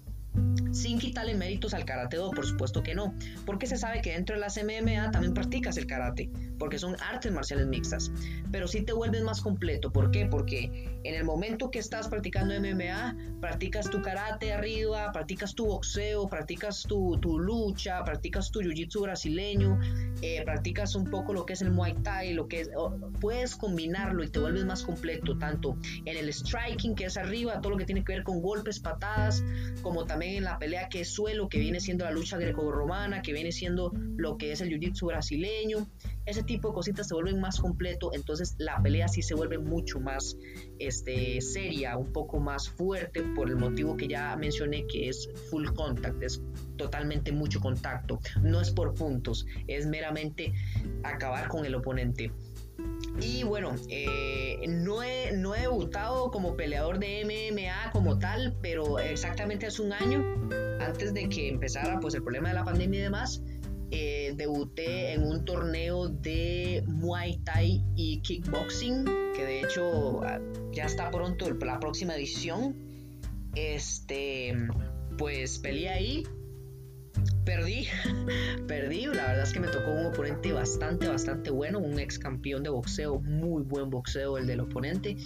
Sin 0.72 0.98
quitarle 0.98 1.34
méritos 1.34 1.72
al 1.72 1.86
karate 1.86 2.18
por 2.18 2.44
supuesto 2.44 2.82
que 2.82 2.94
no, 2.94 3.14
porque 3.46 3.66
se 3.66 3.78
sabe 3.78 4.02
que 4.02 4.12
dentro 4.12 4.34
de 4.36 4.40
las 4.40 4.62
MMA 4.62 5.10
también 5.10 5.32
practicas 5.32 5.78
el 5.78 5.86
karate, 5.86 6.30
porque 6.58 6.78
son 6.78 6.96
artes 7.00 7.32
marciales 7.32 7.66
mixtas, 7.66 8.10
pero 8.50 8.66
sí 8.66 8.82
te 8.82 8.92
vuelves 8.92 9.22
más 9.22 9.40
completo, 9.40 9.92
¿por 9.92 10.10
qué? 10.10 10.26
Porque 10.26 10.98
en 11.04 11.14
el 11.14 11.24
momento 11.24 11.70
que 11.70 11.78
estás 11.78 12.08
practicando 12.08 12.54
MMA, 12.58 13.16
practicas 13.40 13.90
tu 13.90 14.02
karate 14.02 14.52
arriba, 14.52 15.12
practicas 15.12 15.54
tu 15.54 15.66
boxeo, 15.66 16.28
practicas 16.28 16.82
tu, 16.82 17.16
lucha, 17.38 18.02
practicas 18.04 18.50
tu 18.50 18.60
jiu-jitsu 18.60 19.02
brasileño, 19.02 19.78
eh, 20.22 20.42
practicas 20.44 20.94
un 20.94 21.04
poco 21.04 21.32
lo 21.32 21.46
que 21.46 21.52
es 21.52 21.62
el 21.62 21.70
muay 21.70 21.94
thai, 22.02 22.34
lo 22.34 22.48
que 22.48 22.62
es, 22.62 22.70
puedes 23.20 23.54
combinarlo 23.54 24.24
y 24.24 24.28
te 24.28 24.38
vuelves 24.38 24.64
más 24.64 24.82
completo, 24.82 25.36
tanto 25.38 25.76
en 26.04 26.16
el 26.16 26.32
striking, 26.32 26.94
que 26.94 27.04
es 27.04 27.16
arriba, 27.16 27.60
todo 27.60 27.70
lo 27.70 27.78
que 27.78 27.84
tiene 27.84 28.04
que 28.04 28.14
ver 28.14 28.22
con 28.22 28.40
golpes, 28.40 28.80
patadas, 28.80 29.44
como 29.82 30.06
también 30.06 30.36
en 30.36 30.44
la 30.44 30.58
pelea 30.58 30.88
que 30.88 31.00
es 31.02 31.08
suelo, 31.08 31.48
que 31.48 31.58
viene 31.58 31.80
siendo 31.80 32.04
la 32.04 32.10
lucha 32.10 32.36
greco-romana, 32.38 33.22
que 33.22 33.32
viene 33.32 33.52
siendo 33.52 33.92
lo 34.16 34.36
que 34.38 34.52
es 34.52 34.60
el 34.60 34.70
jiu-jitsu 34.70 35.06
brasileño, 35.06 35.86
ese 36.26 36.42
tipo 36.46 36.68
de 36.68 36.74
cositas 36.74 37.08
se 37.08 37.14
vuelven 37.14 37.40
más 37.40 37.60
completo, 37.60 38.10
entonces 38.12 38.54
la 38.58 38.80
pelea 38.82 39.08
sí 39.08 39.22
se 39.22 39.34
vuelve 39.34 39.58
mucho 39.58 40.00
más 40.00 40.36
este, 40.78 41.40
seria, 41.40 41.96
un 41.96 42.12
poco 42.12 42.40
más 42.40 42.68
fuerte 42.68 43.22
por 43.34 43.48
el 43.48 43.56
motivo 43.56 43.96
que 43.96 44.08
ya 44.08 44.36
mencioné 44.36 44.86
que 44.86 45.08
es 45.08 45.28
full 45.50 45.66
contact, 45.74 46.22
es 46.22 46.42
totalmente 46.76 47.32
mucho 47.32 47.60
contacto, 47.60 48.20
no 48.42 48.60
es 48.60 48.70
por 48.70 48.94
puntos, 48.94 49.46
es 49.66 49.86
meramente 49.86 50.52
acabar 51.02 51.48
con 51.48 51.64
el 51.64 51.74
oponente. 51.74 52.30
Y 53.20 53.44
bueno, 53.44 53.74
eh, 53.88 54.58
no, 54.68 55.02
he, 55.02 55.32
no 55.32 55.54
he 55.54 55.62
debutado 55.62 56.30
como 56.30 56.54
peleador 56.54 56.98
de 56.98 57.24
MMA 57.24 57.90
como 57.92 58.18
tal, 58.18 58.54
pero 58.60 58.98
exactamente 58.98 59.66
hace 59.66 59.80
un 59.80 59.92
año, 59.92 60.22
antes 60.80 61.14
de 61.14 61.28
que 61.28 61.48
empezara 61.48 61.98
pues 61.98 62.14
el 62.14 62.22
problema 62.22 62.48
de 62.48 62.54
la 62.54 62.64
pandemia 62.64 63.00
y 63.00 63.02
demás, 63.04 63.42
eh, 63.90 64.34
debuté 64.36 65.12
en 65.12 65.22
un 65.22 65.44
torneo 65.44 66.08
de 66.08 66.82
Muay 66.86 67.38
Thai 67.44 67.84
y 67.94 68.20
Kickboxing, 68.20 69.04
que 69.34 69.44
de 69.44 69.60
hecho 69.60 70.22
ah, 70.24 70.40
ya 70.72 70.84
está 70.84 71.10
pronto 71.10 71.48
la 71.50 71.78
próxima 71.78 72.16
edición. 72.16 72.74
Este, 73.54 74.54
pues 75.16 75.58
peleé 75.58 75.88
ahí. 75.88 76.22
Perdí, 77.44 77.86
perdí, 78.66 79.06
la 79.06 79.28
verdad 79.28 79.42
es 79.42 79.52
que 79.52 79.60
me 79.60 79.68
tocó 79.68 79.92
un 79.92 80.06
oponente 80.06 80.52
bastante, 80.52 81.08
bastante 81.08 81.50
bueno, 81.50 81.78
un 81.78 81.98
ex 81.98 82.18
campeón 82.18 82.62
de 82.64 82.70
boxeo, 82.70 83.20
muy 83.20 83.62
buen 83.62 83.88
boxeo 83.88 84.36
el 84.36 84.46
del 84.46 84.60
oponente, 84.60 85.16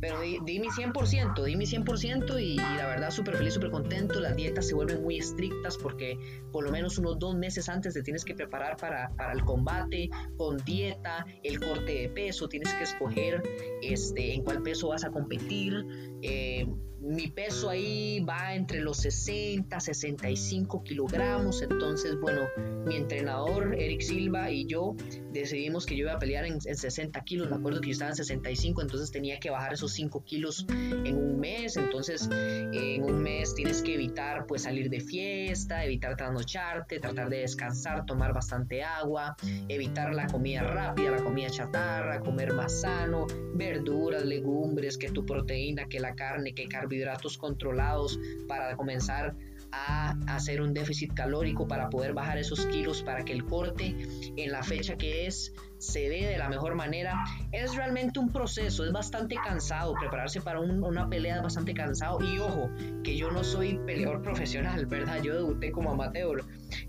pero 0.00 0.20
di, 0.20 0.58
mi 0.58 0.68
100%, 0.68 1.44
di 1.44 1.56
mi 1.56 1.66
100% 1.66 2.40
y, 2.40 2.52
y 2.52 2.56
la 2.56 2.86
verdad 2.86 3.10
súper 3.10 3.36
feliz, 3.36 3.54
súper 3.54 3.70
contento, 3.70 4.18
las 4.20 4.34
dietas 4.34 4.68
se 4.68 4.74
vuelven 4.74 5.02
muy 5.02 5.18
estrictas 5.18 5.76
porque 5.76 6.18
por 6.52 6.64
lo 6.64 6.70
menos 6.70 6.98
unos 6.98 7.18
dos 7.18 7.34
meses 7.36 7.68
antes 7.68 7.94
te 7.94 8.02
tienes 8.02 8.24
que 8.24 8.34
preparar 8.34 8.76
para, 8.76 9.10
para 9.16 9.32
el 9.32 9.44
combate, 9.44 10.08
con 10.36 10.56
dieta, 10.64 11.26
el 11.42 11.60
corte 11.60 11.92
de 11.92 12.08
peso, 12.08 12.48
tienes 12.48 12.72
que 12.74 12.84
escoger 12.84 13.42
este, 13.82 14.34
en 14.34 14.42
cuál 14.42 14.62
peso 14.62 14.88
vas 14.88 15.04
a 15.04 15.10
competir, 15.10 15.84
eh, 16.22 16.66
mi 17.00 17.28
peso 17.28 17.70
ahí 17.70 18.20
va 18.20 18.54
entre 18.54 18.80
los 18.80 18.98
60, 18.98 19.80
65 19.80 20.82
kilogramos. 20.82 21.62
Entonces, 21.62 22.18
bueno, 22.20 22.42
mi 22.84 22.96
entrenador 22.96 23.74
Eric 23.78 24.02
Silva 24.02 24.50
y 24.50 24.66
yo 24.66 24.94
decidimos 25.32 25.86
que 25.86 25.96
yo 25.96 26.02
iba 26.04 26.14
a 26.14 26.18
pelear 26.18 26.44
en, 26.44 26.60
60 26.60 27.18
kilos. 27.24 27.48
Me 27.48 27.56
acuerdo 27.56 27.80
que 27.80 27.88
yo 27.88 27.92
estaba 27.92 28.10
en 28.10 28.16
65, 28.16 28.82
entonces 28.82 29.10
tenía 29.10 29.40
que 29.40 29.50
bajar 29.50 29.72
esos 29.72 29.92
5 29.92 30.24
kilos 30.24 30.66
en 30.68 31.16
un 31.16 31.40
mes. 31.40 31.76
Entonces, 31.76 32.28
en 32.30 33.02
un 33.02 33.22
mes 33.22 33.54
tienes 33.54 33.80
que 33.80 33.94
evitar 33.94 34.46
pues 34.46 34.62
salir 34.62 34.90
de 34.90 35.00
fiesta, 35.00 35.84
evitar 35.84 36.16
trasnocharte, 36.16 37.00
tratar 37.00 37.30
de 37.30 37.38
descansar, 37.38 38.04
tomar 38.04 38.34
bastante 38.34 38.82
agua, 38.82 39.36
evitar 39.68 40.14
la 40.14 40.26
comida 40.26 40.62
rápida, 40.62 41.12
la 41.12 41.22
comida 41.22 41.48
chatarra, 41.48 42.20
comer 42.20 42.52
más 42.52 42.82
sano, 42.82 43.26
verduras, 43.54 44.24
legumbres, 44.24 44.98
que 44.98 45.10
tu 45.10 45.24
proteína, 45.24 45.86
que 45.88 45.98
la 45.98 46.14
carne, 46.14 46.52
que 46.52 46.68
carbohidratos 46.68 46.89
carbohidratos 46.90 47.38
controlados 47.38 48.18
para 48.48 48.76
comenzar 48.76 49.36
a 49.72 50.16
hacer 50.26 50.60
un 50.60 50.74
déficit 50.74 51.14
calórico 51.14 51.68
para 51.68 51.88
poder 51.90 52.12
bajar 52.12 52.38
esos 52.38 52.66
kilos 52.66 53.04
para 53.04 53.24
que 53.24 53.32
el 53.32 53.44
corte 53.44 53.94
en 54.36 54.50
la 54.50 54.64
fecha 54.64 54.96
que 54.96 55.26
es 55.28 55.52
se 55.78 56.08
dé 56.08 56.26
de 56.26 56.36
la 56.36 56.48
mejor 56.48 56.74
manera. 56.74 57.14
Es 57.52 57.76
realmente 57.76 58.18
un 58.18 58.30
proceso, 58.32 58.84
es 58.84 58.90
bastante 58.90 59.36
cansado, 59.36 59.94
prepararse 59.94 60.40
para 60.40 60.58
una 60.60 61.08
pelea 61.08 61.36
es 61.36 61.42
bastante 61.42 61.72
cansado 61.72 62.18
y 62.20 62.38
ojo, 62.40 62.68
que 63.04 63.16
yo 63.16 63.30
no 63.30 63.44
soy 63.44 63.78
peleador 63.86 64.22
profesional, 64.22 64.86
¿verdad? 64.86 65.22
Yo 65.22 65.36
debuté 65.36 65.70
como 65.70 65.92
amateur. 65.92 66.44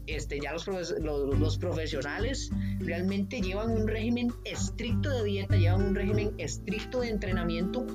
Este, 0.07 0.39
ya 0.39 0.51
los, 0.51 0.67
los, 0.67 1.39
los 1.39 1.57
profesionales 1.59 2.49
realmente 2.79 3.41
llevan 3.41 3.69
un 3.71 3.87
régimen 3.87 4.33
estricto 4.43 5.09
de 5.09 5.23
dieta, 5.23 5.55
llevan 5.55 5.83
un 5.83 5.95
régimen 5.95 6.33
estricto 6.39 7.01
de 7.01 7.09
entrenamiento 7.09 7.85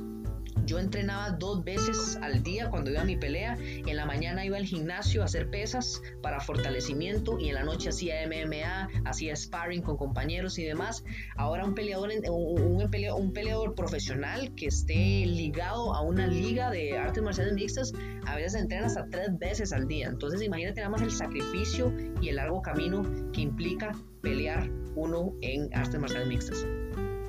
yo 0.65 0.79
entrenaba 0.79 1.31
dos 1.31 1.63
veces 1.65 2.19
al 2.23 2.43
día 2.43 2.71
cuando 2.71 2.91
iba 2.91 3.03
a 3.03 3.05
mi 3.05 3.17
pelea. 3.17 3.57
En 3.61 3.97
la 3.97 4.07
mañana 4.07 4.45
iba 4.45 4.57
al 4.57 4.65
gimnasio 4.65 5.23
a 5.23 5.27
hacer 5.27 5.51
pesas 5.51 6.03
para 6.23 6.41
fortalecimiento 6.41 7.39
y 7.39 7.49
en 7.49 7.55
la 7.55 7.63
noche 7.63 7.91
hacía 7.91 8.15
MMA, 8.27 8.89
hacía 9.05 9.37
sparring 9.37 9.83
con 9.83 9.97
compañeros 9.97 10.59
y 10.59 10.65
demás. 10.65 11.05
Ahora 11.37 11.65
un 11.65 11.75
peleador, 11.75 12.11
un, 12.29 12.91
peleador 13.33 13.75
profesional 13.75 14.55
que 14.55 14.67
esté 14.67 14.95
ligado 15.27 15.95
a 15.95 16.01
una 16.01 16.27
liga 16.27 16.71
de 16.71 16.99
artes 16.99 17.23
marciales 17.23 17.55
mixtas, 17.55 17.93
a 18.27 18.37
veces 18.37 18.61
entrena 18.61 18.87
hasta 18.87 19.09
tres 19.09 19.39
veces 19.39 19.73
al 19.73 19.87
día. 19.87 20.09
Entonces 20.09 20.43
imagínate 20.43 20.81
nada 20.81 20.91
más 20.91 21.03
el 21.03 21.13
sacrificio 21.13 21.93
y 22.21 22.31
el 22.31 22.37
largo 22.37 22.63
camino 22.63 23.03
que 23.33 23.43
implica 23.43 23.93
pelear 24.21 24.69
uno 24.97 25.33
en 25.43 25.73
artes 25.75 26.01
marciales 26.01 26.29
mixtas. 26.29 26.67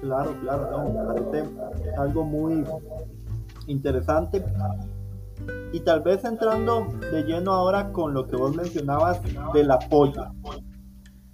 Claro, 0.01 0.39
claro, 0.41 0.69
no, 0.71 2.01
algo 2.01 2.23
muy 2.23 2.63
interesante. 3.67 4.43
Y 5.71 5.81
tal 5.81 6.01
vez 6.01 6.23
entrando 6.25 6.87
de 7.11 7.23
lleno 7.23 7.53
ahora 7.53 7.91
con 7.91 8.13
lo 8.13 8.27
que 8.27 8.35
vos 8.35 8.55
mencionabas 8.55 9.21
del 9.53 9.69
apoyo. 9.71 10.25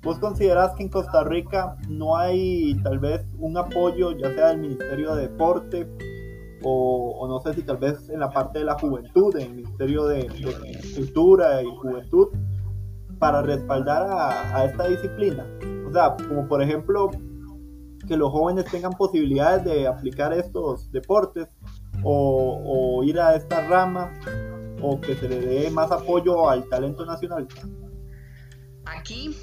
¿Vos 0.02 0.20
considerás 0.20 0.74
que 0.76 0.84
en 0.84 0.90
Costa 0.90 1.24
Rica 1.24 1.78
no 1.88 2.18
hay 2.18 2.76
tal 2.84 3.00
vez 3.00 3.26
un 3.40 3.58
apoyo, 3.58 4.12
ya 4.12 4.34
sea 4.34 4.48
del 4.50 4.60
Ministerio 4.60 5.16
de 5.16 5.30
Deporte 5.30 5.88
o, 6.62 7.26
no 7.28 7.40
sé 7.40 7.54
si 7.54 7.64
tal 7.64 7.78
vez 7.78 8.10
en 8.10 8.20
la 8.20 8.30
parte 8.30 8.60
de 8.60 8.66
la 8.66 8.78
juventud, 8.78 9.36
en 9.38 9.44
el 9.44 9.56
Ministerio 9.56 10.06
de, 10.06 10.28
Cultura 10.96 11.64
y 11.64 11.68
Juventud, 11.78 12.28
para 13.18 13.42
respaldar 13.42 14.04
a, 14.04 14.58
a 14.58 14.66
esta 14.66 14.88
disciplina? 14.88 15.46
O 15.88 15.94
sea, 15.94 16.16
como 16.28 16.48
por 16.48 16.62
ejemplo 16.62 17.10
que 18.08 18.18
los 18.18 18.32
jóvenes 18.32 18.66
tengan 18.66 18.92
posibilidades 18.94 19.64
de 19.64 19.88
aplicar 19.88 20.34
estos 20.34 20.92
deportes 20.92 21.48
o, 22.04 23.04
ir 23.04 23.20
a 23.20 23.36
esta 23.36 23.68
rama 23.68 24.14
o 24.82 25.00
que 25.00 25.16
se 25.16 25.28
le 25.28 25.40
dé 25.40 25.70
más 25.70 25.92
apoyo 25.92 26.50
al 26.50 26.68
talento 26.68 27.06
nacional? 27.06 27.48
Aquí 28.86 29.36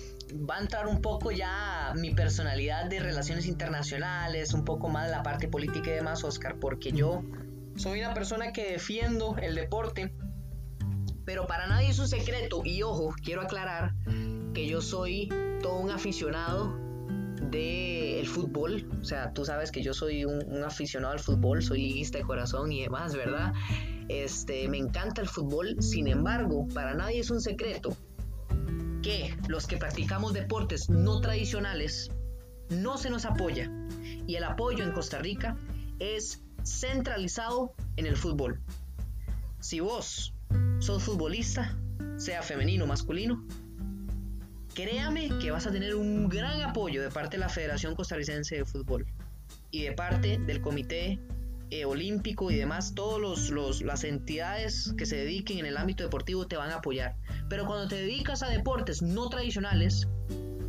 va 0.48 0.56
a 0.56 0.60
entrar 0.60 0.86
un 0.86 1.00
poco 1.00 1.30
ya 1.30 1.92
mi 1.96 2.14
personalidad 2.14 2.86
de 2.86 3.00
relaciones 3.00 3.46
internacionales, 3.46 4.52
un 4.52 4.64
poco 4.64 4.88
más 4.88 5.10
la 5.10 5.22
parte 5.22 5.48
política 5.48 5.90
y 5.90 5.94
demás, 5.94 6.22
Oscar, 6.24 6.56
porque 6.60 6.92
yo 6.92 7.22
soy 7.76 8.00
una 8.00 8.14
persona 8.14 8.52
que 8.52 8.72
defiendo 8.72 9.36
el 9.38 9.54
deporte, 9.54 10.14
pero 11.24 11.46
para 11.46 11.66
nadie 11.66 11.88
es 11.88 11.98
un 11.98 12.08
secreto, 12.08 12.62
y 12.64 12.82
ojo, 12.82 13.14
quiero 13.24 13.42
aclarar 13.42 13.94
que 14.52 14.66
yo 14.66 14.80
soy 14.80 15.28
todo 15.62 15.78
un 15.78 15.90
aficionado 15.90 16.89
del 17.50 18.26
fútbol, 18.26 18.88
o 19.00 19.04
sea, 19.04 19.32
tú 19.32 19.44
sabes 19.44 19.70
que 19.70 19.82
yo 19.82 19.94
soy 19.94 20.24
un, 20.24 20.62
aficionado 20.64 21.14
al 21.14 21.20
fútbol, 21.20 21.62
soy 21.62 21.82
liguista 21.82 22.18
de 22.18 22.24
corazón 22.24 22.70
y 22.72 22.82
demás, 22.82 23.14
¿verdad? 23.14 23.52
Este, 24.08 24.68
me 24.68 24.78
encanta 24.78 25.20
el 25.20 25.28
fútbol, 25.28 25.76
sin 25.80 26.08
embargo, 26.08 26.66
para 26.74 26.94
nadie 26.94 27.20
es 27.20 27.30
un 27.30 27.40
secreto 27.40 27.96
que 29.02 29.34
los 29.48 29.66
que 29.66 29.78
practicamos 29.78 30.34
deportes 30.34 30.90
no 30.90 31.20
tradicionales 31.20 32.10
no 32.68 32.98
se 32.98 33.10
nos 33.10 33.24
apoya 33.24 33.70
y 34.26 34.36
el 34.36 34.44
apoyo 34.44 34.84
en 34.84 34.92
Costa 34.92 35.18
Rica 35.18 35.56
es 35.98 36.42
centralizado 36.64 37.72
en 37.96 38.06
el 38.06 38.16
fútbol. 38.16 38.60
Si 39.60 39.80
vos 39.80 40.34
sos 40.78 41.02
futbolista, 41.02 41.76
sea 42.16 42.42
femenino 42.42 42.84
o 42.84 42.86
masculino, 42.86 43.44
créame 44.74 45.30
que 45.40 45.50
vas 45.50 45.66
a 45.66 45.72
tener 45.72 45.94
un 45.94 46.28
gran 46.28 46.62
apoyo 46.62 47.02
de 47.02 47.10
parte 47.10 47.36
de 47.36 47.40
la 47.40 47.48
Federación 47.48 47.94
Costarricense 47.94 48.56
de 48.56 48.64
Fútbol 48.64 49.06
y 49.70 49.82
de 49.82 49.92
parte 49.92 50.38
del 50.38 50.60
Comité 50.60 51.18
eh, 51.70 51.84
Olímpico 51.84 52.50
y 52.50 52.56
demás, 52.56 52.94
todas 52.96 53.50
las 53.82 54.02
entidades 54.02 54.92
que 54.98 55.06
se 55.06 55.16
dediquen 55.16 55.58
en 55.58 55.66
el 55.66 55.76
ámbito 55.76 56.02
deportivo 56.02 56.46
te 56.48 56.56
van 56.56 56.70
a 56.70 56.76
apoyar. 56.76 57.14
Pero 57.48 57.64
cuando 57.64 57.86
te 57.86 57.94
dedicas 57.94 58.42
a 58.42 58.48
deportes 58.48 59.02
no 59.02 59.28
tradicionales, 59.28 60.08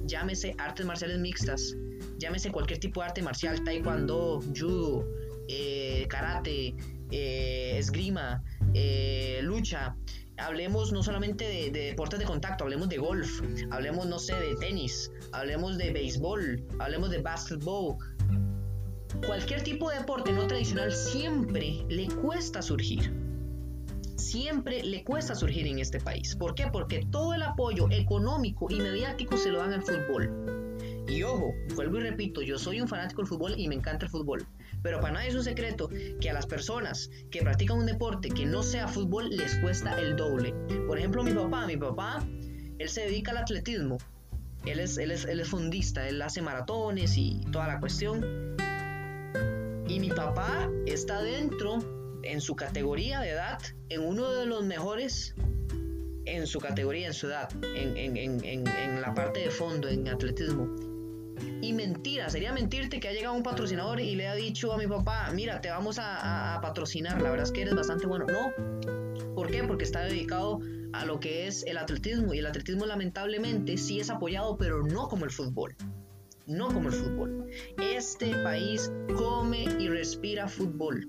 llámese 0.05 0.53
artes 0.59 0.85
marciales 0.85 1.17
mixtas, 1.17 1.75
llámese 2.19 2.51
cualquier 2.51 2.79
tipo 2.79 3.01
de 3.01 3.07
arte 3.07 3.23
marcial, 3.23 3.63
taekwondo, 3.63 4.41
judo, 4.55 5.07
eh, 5.47 6.05
karate, 6.07 6.75
eh, 7.09 7.77
esgrima, 7.79 8.43
lucha, 9.41 9.95
hablemos 10.41 10.91
no 10.91 11.03
solamente 11.03 11.47
de, 11.47 11.71
deportes 11.71 12.19
de 12.19 12.25
contacto, 12.25 12.63
hablemos 12.63 12.89
de 12.89 12.97
golf, 12.97 13.41
hablemos, 13.69 14.05
no 14.07 14.19
sé, 14.19 14.35
de 14.35 14.55
tenis, 14.55 15.11
hablemos 15.31 15.77
de 15.77 15.91
béisbol, 15.91 16.63
hablemos 16.79 17.09
de 17.09 17.21
básquetbol. 17.21 17.97
Cualquier 19.25 19.61
tipo 19.63 19.89
de 19.89 19.99
deporte 19.99 20.31
no 20.31 20.47
tradicional 20.47 20.91
siempre 20.91 21.85
le 21.89 22.07
cuesta 22.07 22.61
surgir. 22.61 23.13
Siempre 24.15 24.83
le 24.83 25.03
cuesta 25.03 25.35
surgir 25.35 25.67
en 25.67 25.79
este 25.79 25.99
país. 25.99 26.35
¿Por 26.35 26.55
qué? 26.55 26.67
Porque 26.67 27.05
todo 27.11 27.33
el 27.33 27.43
apoyo 27.43 27.87
económico 27.91 28.67
y 28.69 28.75
mediático 28.75 29.37
se 29.37 29.51
lo 29.51 29.59
dan 29.59 29.73
al 29.73 29.83
fútbol. 29.83 30.70
Y 31.07 31.23
ojo, 31.23 31.53
vuelvo 31.75 31.97
y 31.97 32.01
repito, 32.01 32.41
yo 32.41 32.57
soy 32.57 32.81
un 32.81 32.87
fanático 32.87 33.21
del 33.21 33.27
fútbol 33.27 33.53
y 33.57 33.67
me 33.67 33.75
encanta 33.75 34.05
el 34.05 34.11
fútbol. 34.11 34.45
Pero 34.81 34.99
para 34.99 35.13
nadie 35.13 35.29
es 35.29 35.35
un 35.35 35.43
secreto 35.43 35.89
que 36.19 36.29
a 36.29 36.33
las 36.33 36.45
personas 36.45 37.09
que 37.29 37.41
practican 37.41 37.77
un 37.77 37.85
deporte 37.85 38.29
que 38.29 38.45
no 38.45 38.63
sea 38.63 38.87
fútbol 38.87 39.29
les 39.29 39.55
cuesta 39.57 39.99
el 39.99 40.15
doble. 40.15 40.53
Por 40.87 40.97
ejemplo, 40.97 41.23
mi 41.23 41.33
papá, 41.33 41.67
mi 41.67 41.77
papá, 41.77 42.25
él 42.79 42.89
se 42.89 43.01
dedica 43.01 43.31
al 43.31 43.37
atletismo. 43.37 43.97
Él 44.65 44.79
es, 44.79 44.97
él 44.97 45.11
es, 45.11 45.25
él 45.25 45.39
es 45.39 45.49
fundista, 45.49 46.07
él 46.07 46.21
hace 46.21 46.41
maratones 46.41 47.17
y 47.17 47.41
toda 47.51 47.67
la 47.67 47.79
cuestión. 47.79 48.55
Y 49.87 49.99
mi 49.99 50.09
papá 50.09 50.69
está 50.85 51.21
dentro, 51.21 51.79
en 52.23 52.39
su 52.39 52.55
categoría 52.55 53.19
de 53.19 53.31
edad, 53.31 53.59
en 53.89 54.01
uno 54.01 54.31
de 54.31 54.45
los 54.45 54.63
mejores 54.63 55.35
en 56.25 56.47
su 56.47 56.59
categoría, 56.59 57.07
en 57.07 57.13
su 57.13 57.27
edad, 57.27 57.49
en, 57.75 57.97
en, 57.97 58.45
en, 58.45 58.67
en 58.67 59.01
la 59.01 59.13
parte 59.13 59.41
de 59.41 59.49
fondo, 59.49 59.87
en 59.87 60.07
atletismo. 60.07 60.90
Y 61.61 61.73
mentira, 61.73 62.29
sería 62.29 62.51
mentirte 62.53 62.99
que 62.99 63.07
ha 63.07 63.13
llegado 63.13 63.35
un 63.35 63.43
patrocinador 63.43 63.99
y 63.99 64.15
le 64.15 64.27
ha 64.27 64.35
dicho 64.35 64.73
a 64.73 64.77
mi 64.77 64.87
papá, 64.87 65.31
mira, 65.33 65.61
te 65.61 65.69
vamos 65.69 65.97
a, 65.99 66.59
patrocinar, 66.61 67.21
la 67.21 67.29
verdad 67.29 67.45
es 67.45 67.51
que 67.51 67.61
eres 67.61 67.75
bastante 67.75 68.07
bueno. 68.07 68.25
No, 68.27 69.35
¿por 69.35 69.49
qué? 69.49 69.63
Porque 69.63 69.83
está 69.83 70.01
dedicado 70.01 70.59
a 70.93 71.05
lo 71.05 71.19
que 71.19 71.47
es 71.47 71.63
el 71.65 71.77
atletismo 71.77 72.33
y 72.33 72.39
el 72.39 72.45
atletismo 72.45 72.85
lamentablemente 72.85 73.77
sí 73.77 73.99
es 73.99 74.09
apoyado, 74.09 74.57
pero 74.57 74.83
no 74.83 75.07
como 75.07 75.25
el 75.25 75.31
fútbol. 75.31 75.75
No 76.47 76.67
como 76.67 76.89
el 76.89 76.95
fútbol. 76.95 77.47
Este 77.77 78.35
país 78.43 78.91
come 79.15 79.65
y 79.79 79.87
respira 79.87 80.47
fútbol 80.47 81.07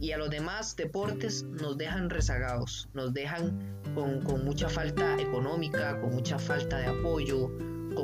y 0.00 0.12
a 0.12 0.18
los 0.18 0.30
demás 0.30 0.74
deportes 0.76 1.42
nos 1.44 1.76
dejan 1.76 2.08
rezagados, 2.08 2.88
nos 2.94 3.12
dejan 3.12 3.60
con, 3.94 4.44
mucha 4.44 4.68
falta 4.68 5.20
económica, 5.20 6.00
con 6.00 6.14
mucha 6.14 6.38
falta 6.38 6.78
de 6.78 6.86
apoyo, 6.86 7.50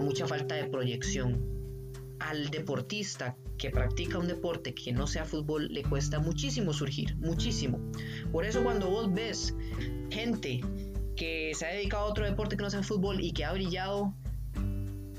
mucha 0.02 0.26
falta 0.26 0.54
de 0.54 0.64
proyección. 0.64 1.44
Al 2.18 2.48
deportista 2.50 3.36
que 3.58 3.70
practica 3.70 4.18
un 4.18 4.28
deporte 4.28 4.74
que 4.74 4.92
no 4.92 5.06
sea 5.06 5.24
fútbol 5.24 5.68
le 5.72 5.82
cuesta 5.82 6.18
muchísimo 6.18 6.72
surgir, 6.72 7.16
muchísimo. 7.16 7.78
Por 8.32 8.44
eso 8.44 8.62
cuando 8.62 8.88
vos 8.88 9.12
ves 9.12 9.54
gente 10.10 10.60
que 11.16 11.52
se 11.54 11.66
ha 11.66 11.70
dedicado 11.70 12.04
a 12.04 12.06
otro 12.06 12.24
deporte 12.24 12.56
que 12.56 12.62
no 12.62 12.70
sea 12.70 12.82
fútbol 12.82 13.20
y 13.20 13.32
que 13.32 13.44
ha 13.44 13.52
brillado 13.52 14.14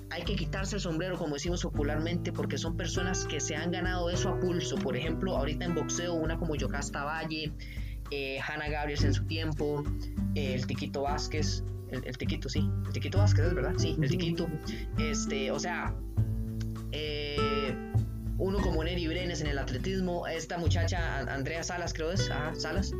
hay 0.09 0.23
que 0.23 0.35
quitarse 0.35 0.77
el 0.77 0.81
sombrero, 0.81 1.17
como 1.17 1.35
decimos 1.35 1.61
popularmente, 1.61 2.31
porque 2.31 2.57
son 2.57 2.77
personas 2.77 3.25
que 3.25 3.39
se 3.39 3.55
han 3.55 3.71
ganado 3.71 4.09
eso 4.09 4.29
a 4.29 4.39
pulso. 4.39 4.75
Por 4.75 4.95
ejemplo, 4.95 5.35
ahorita 5.35 5.65
en 5.65 5.75
boxeo, 5.75 6.13
una 6.13 6.37
como 6.37 6.55
Yocasta 6.55 7.03
Valle, 7.03 7.51
eh, 8.09 8.39
Hanna 8.39 8.69
Gabriels 8.69 9.03
en 9.03 9.13
su 9.13 9.25
tiempo, 9.25 9.83
el 10.35 10.65
Tiquito 10.65 11.03
Vázquez, 11.03 11.63
el, 11.91 12.17
Tiquito, 12.17 12.49
sí, 12.49 12.69
el 12.85 12.93
Tiquito 12.93 13.17
Vázquez, 13.17 13.45
¿es 13.45 13.53
verdad? 13.53 13.73
Sí, 13.77 13.97
el 14.01 14.09
Tiquito. 14.09 14.47
Este, 14.97 15.51
o 15.51 15.59
sea, 15.59 15.93
eh, 16.91 17.75
uno 18.37 18.59
como 18.59 18.83
Neri 18.83 19.07
Brenes 19.07 19.41
en 19.41 19.47
el 19.47 19.57
atletismo, 19.57 20.27
esta 20.27 20.57
muchacha 20.57 21.19
Andrea 21.33 21.63
Salas, 21.63 21.93
creo 21.93 22.11
es, 22.11 22.29
ah, 22.31 22.53
Salas. 22.55 22.91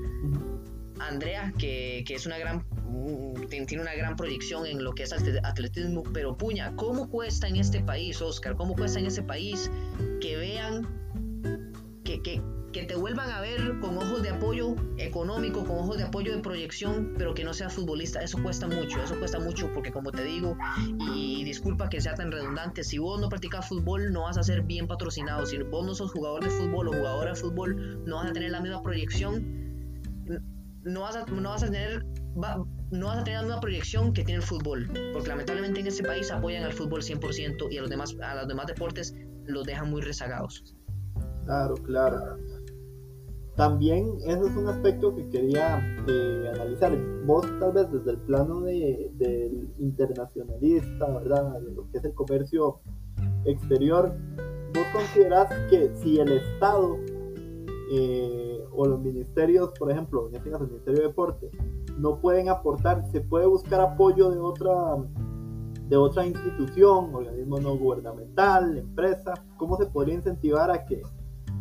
Andrea, 1.00 1.54
que, 1.60 2.04
que 2.08 2.16
es 2.16 2.26
una 2.26 2.40
gran 2.40 2.66
tiene 3.50 3.82
una 3.82 3.96
gran 3.96 4.16
proyección 4.16 4.66
en 4.66 4.84
lo 4.84 4.94
que 4.94 5.04
es 5.04 5.14
atletismo, 5.14 6.04
pero 6.14 6.38
puña, 6.38 6.76
¿cómo 6.76 7.10
cuesta 7.10 7.48
en 7.48 7.58
este 7.58 7.82
país, 7.82 8.22
Oscar? 8.22 8.56
¿Cómo 8.56 8.76
cuesta 8.76 9.00
en 9.00 9.06
este 9.06 9.22
país 9.22 9.72
que 10.22 10.38
vean, 10.38 10.88
que, 12.04 12.22
que, 12.22 12.42
que 12.80 12.86
te 12.86 12.96
vuelvan 12.96 13.32
a 13.32 13.42
ver 13.42 13.80
con 13.80 13.98
ojos 13.98 14.22
de 14.22 14.30
apoyo 14.30 14.76
económico, 14.98 15.66
con 15.66 15.78
ojos 15.78 15.98
de 15.98 16.04
apoyo 16.04 16.36
de 16.36 16.44
proyección, 16.44 17.16
pero 17.18 17.34
que 17.34 17.44
no 17.44 17.54
seas 17.54 17.74
futbolista? 17.74 18.22
Eso 18.22 18.38
cuesta 18.44 18.68
mucho, 18.68 19.02
eso 19.02 19.18
cuesta 19.18 19.40
mucho 19.40 19.72
porque 19.74 19.92
como 19.92 20.12
te 20.12 20.24
digo, 20.24 20.56
y 21.16 21.44
disculpa 21.44 21.90
que 21.90 22.00
sea 22.00 22.14
tan 22.14 22.32
redundante, 22.32 22.84
si 22.84 23.00
vos 23.00 23.20
no 23.20 23.30
practicas 23.30 23.68
fútbol 23.68 24.14
no 24.14 24.24
vas 24.24 24.38
a 24.38 24.44
ser 24.44 24.62
bien 24.62 24.86
patrocinado, 24.86 25.46
si 25.48 25.58
vos 25.58 25.86
no 25.86 25.96
sos 25.96 26.12
jugador 26.12 26.44
de 26.44 26.52
fútbol 26.52 26.90
o 26.90 26.94
jugadora 26.94 27.32
de 27.32 27.36
fútbol 27.36 28.04
no 28.06 28.18
vas 28.18 28.30
a 28.30 28.34
tener 28.34 28.52
la 28.52 28.62
misma 28.62 28.84
proyección 28.84 29.68
no 30.84 31.02
vas 31.02 31.16
a, 31.16 31.26
no 31.26 31.50
vas 31.50 31.64
a 31.64 31.72
tener 31.72 32.06
no 32.92 33.08
vas 33.08 33.18
a 33.18 33.24
tener 33.24 33.44
una 33.44 33.60
proyección 33.60 34.14
que 34.14 34.24
tiene 34.24 34.42
el 34.42 34.48
fútbol, 34.48 34.88
porque 35.12 35.30
lamentablemente 35.30 35.80
en 35.80 35.88
este 35.88 36.04
país 36.04 36.30
apoyan 36.32 36.64
al 36.64 36.74
fútbol 36.74 37.02
100% 37.02 37.72
y 37.72 37.78
a 37.80 37.82
los 37.82 37.90
demás, 37.90 38.16
a 38.22 38.36
los 38.36 38.48
demás 38.48 38.68
deportes 38.68 39.16
los 39.48 39.66
dejan 39.66 39.90
muy 39.90 40.02
rezagados. 40.02 40.76
Claro, 41.46 41.76
claro. 41.76 42.38
También 43.58 44.18
ese 44.20 44.46
es 44.46 44.56
un 44.56 44.68
aspecto 44.68 45.16
que 45.16 45.28
quería 45.30 45.80
eh, 46.08 46.52
analizar. 46.54 46.96
Vos 47.26 47.46
tal 47.60 47.74
vez 47.74 47.92
desde 47.92 48.12
el 48.12 48.18
plano 48.20 48.62
de, 48.62 49.12
del 49.16 49.74
internacionalista, 49.80 51.08
¿verdad? 51.08 51.60
De 51.62 51.72
lo 51.72 51.90
que 51.90 51.98
es 51.98 52.04
el 52.06 52.14
comercio 52.14 52.80
exterior, 53.46 54.16
vos 54.76 54.86
considerás 54.94 55.50
que 55.72 55.92
si 55.96 56.20
el 56.20 56.34
Estado 56.34 56.98
eh, 57.92 58.64
o 58.72 58.86
los 58.86 59.00
ministerios, 59.00 59.72
por 59.80 59.90
ejemplo, 59.90 60.28
en 60.30 60.36
este 60.36 60.52
caso 60.52 60.66
el 60.66 60.70
Ministerio 60.70 61.02
de 61.02 61.08
Deporte, 61.08 61.50
no 61.98 62.22
pueden 62.22 62.50
aportar, 62.50 63.10
se 63.12 63.22
puede 63.22 63.48
buscar 63.48 63.82
apoyo 63.82 64.30
de 64.30 64.38
otra, 64.38 64.98
de 65.88 65.98
otra 65.98 66.28
institución, 66.28 67.16
organismo 67.16 67.60
no 67.60 67.76
gubernamental, 67.76 68.78
empresa, 68.78 69.34
¿cómo 69.58 69.78
se 69.78 69.88
podría 69.88 70.14
incentivar 70.14 70.70
a 70.70 70.86
que 70.86 71.02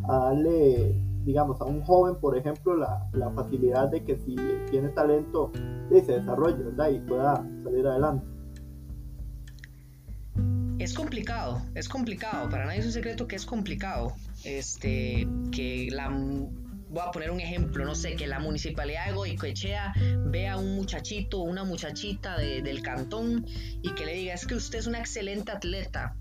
a 0.07 0.17
darle, 0.17 1.01
digamos, 1.27 1.59
a 1.59 1.65
un 1.65 1.81
joven, 1.83 2.15
por 2.21 2.37
ejemplo, 2.37 2.77
la, 2.77 3.05
la 3.11 3.29
facilidad 3.31 3.89
de 3.89 4.01
que 4.01 4.15
si 4.15 4.33
tiene 4.71 4.87
talento, 4.89 5.51
se 5.89 6.01
desarrolle, 6.01 6.63
¿verdad? 6.63 6.89
Y 6.89 6.99
pueda 6.99 7.35
salir 7.65 7.85
adelante. 7.85 8.25
Es 10.79 10.93
complicado, 10.93 11.61
es 11.75 11.89
complicado, 11.89 12.49
para 12.49 12.65
nadie 12.65 12.79
es 12.79 12.85
un 12.85 12.93
secreto 12.93 13.27
que 13.27 13.35
es 13.35 13.45
complicado, 13.45 14.13
este, 14.45 15.27
que 15.51 15.89
la 15.91 16.07
voy 16.09 17.03
a 17.05 17.11
poner 17.11 17.31
un 17.31 17.41
ejemplo, 17.41 17.83
no 17.83 17.93
sé, 17.93 18.15
que 18.15 18.25
la 18.25 18.39
municipalidad 18.39 19.07
de 19.07 19.11
Goicoechea 19.11 19.93
vea 20.27 20.53
a 20.53 20.57
un 20.57 20.77
muchachito 20.77 21.41
o 21.41 21.43
una 21.43 21.65
muchachita 21.65 22.37
del 22.37 22.81
cantón 22.81 23.45
y 23.81 23.93
que 23.95 24.05
le 24.05 24.13
diga, 24.13 24.33
es 24.33 24.47
que 24.47 24.55
usted 24.55 24.79
es 24.79 24.87
una 24.87 24.99
excelente 24.99 25.51
atleta, 25.51 26.15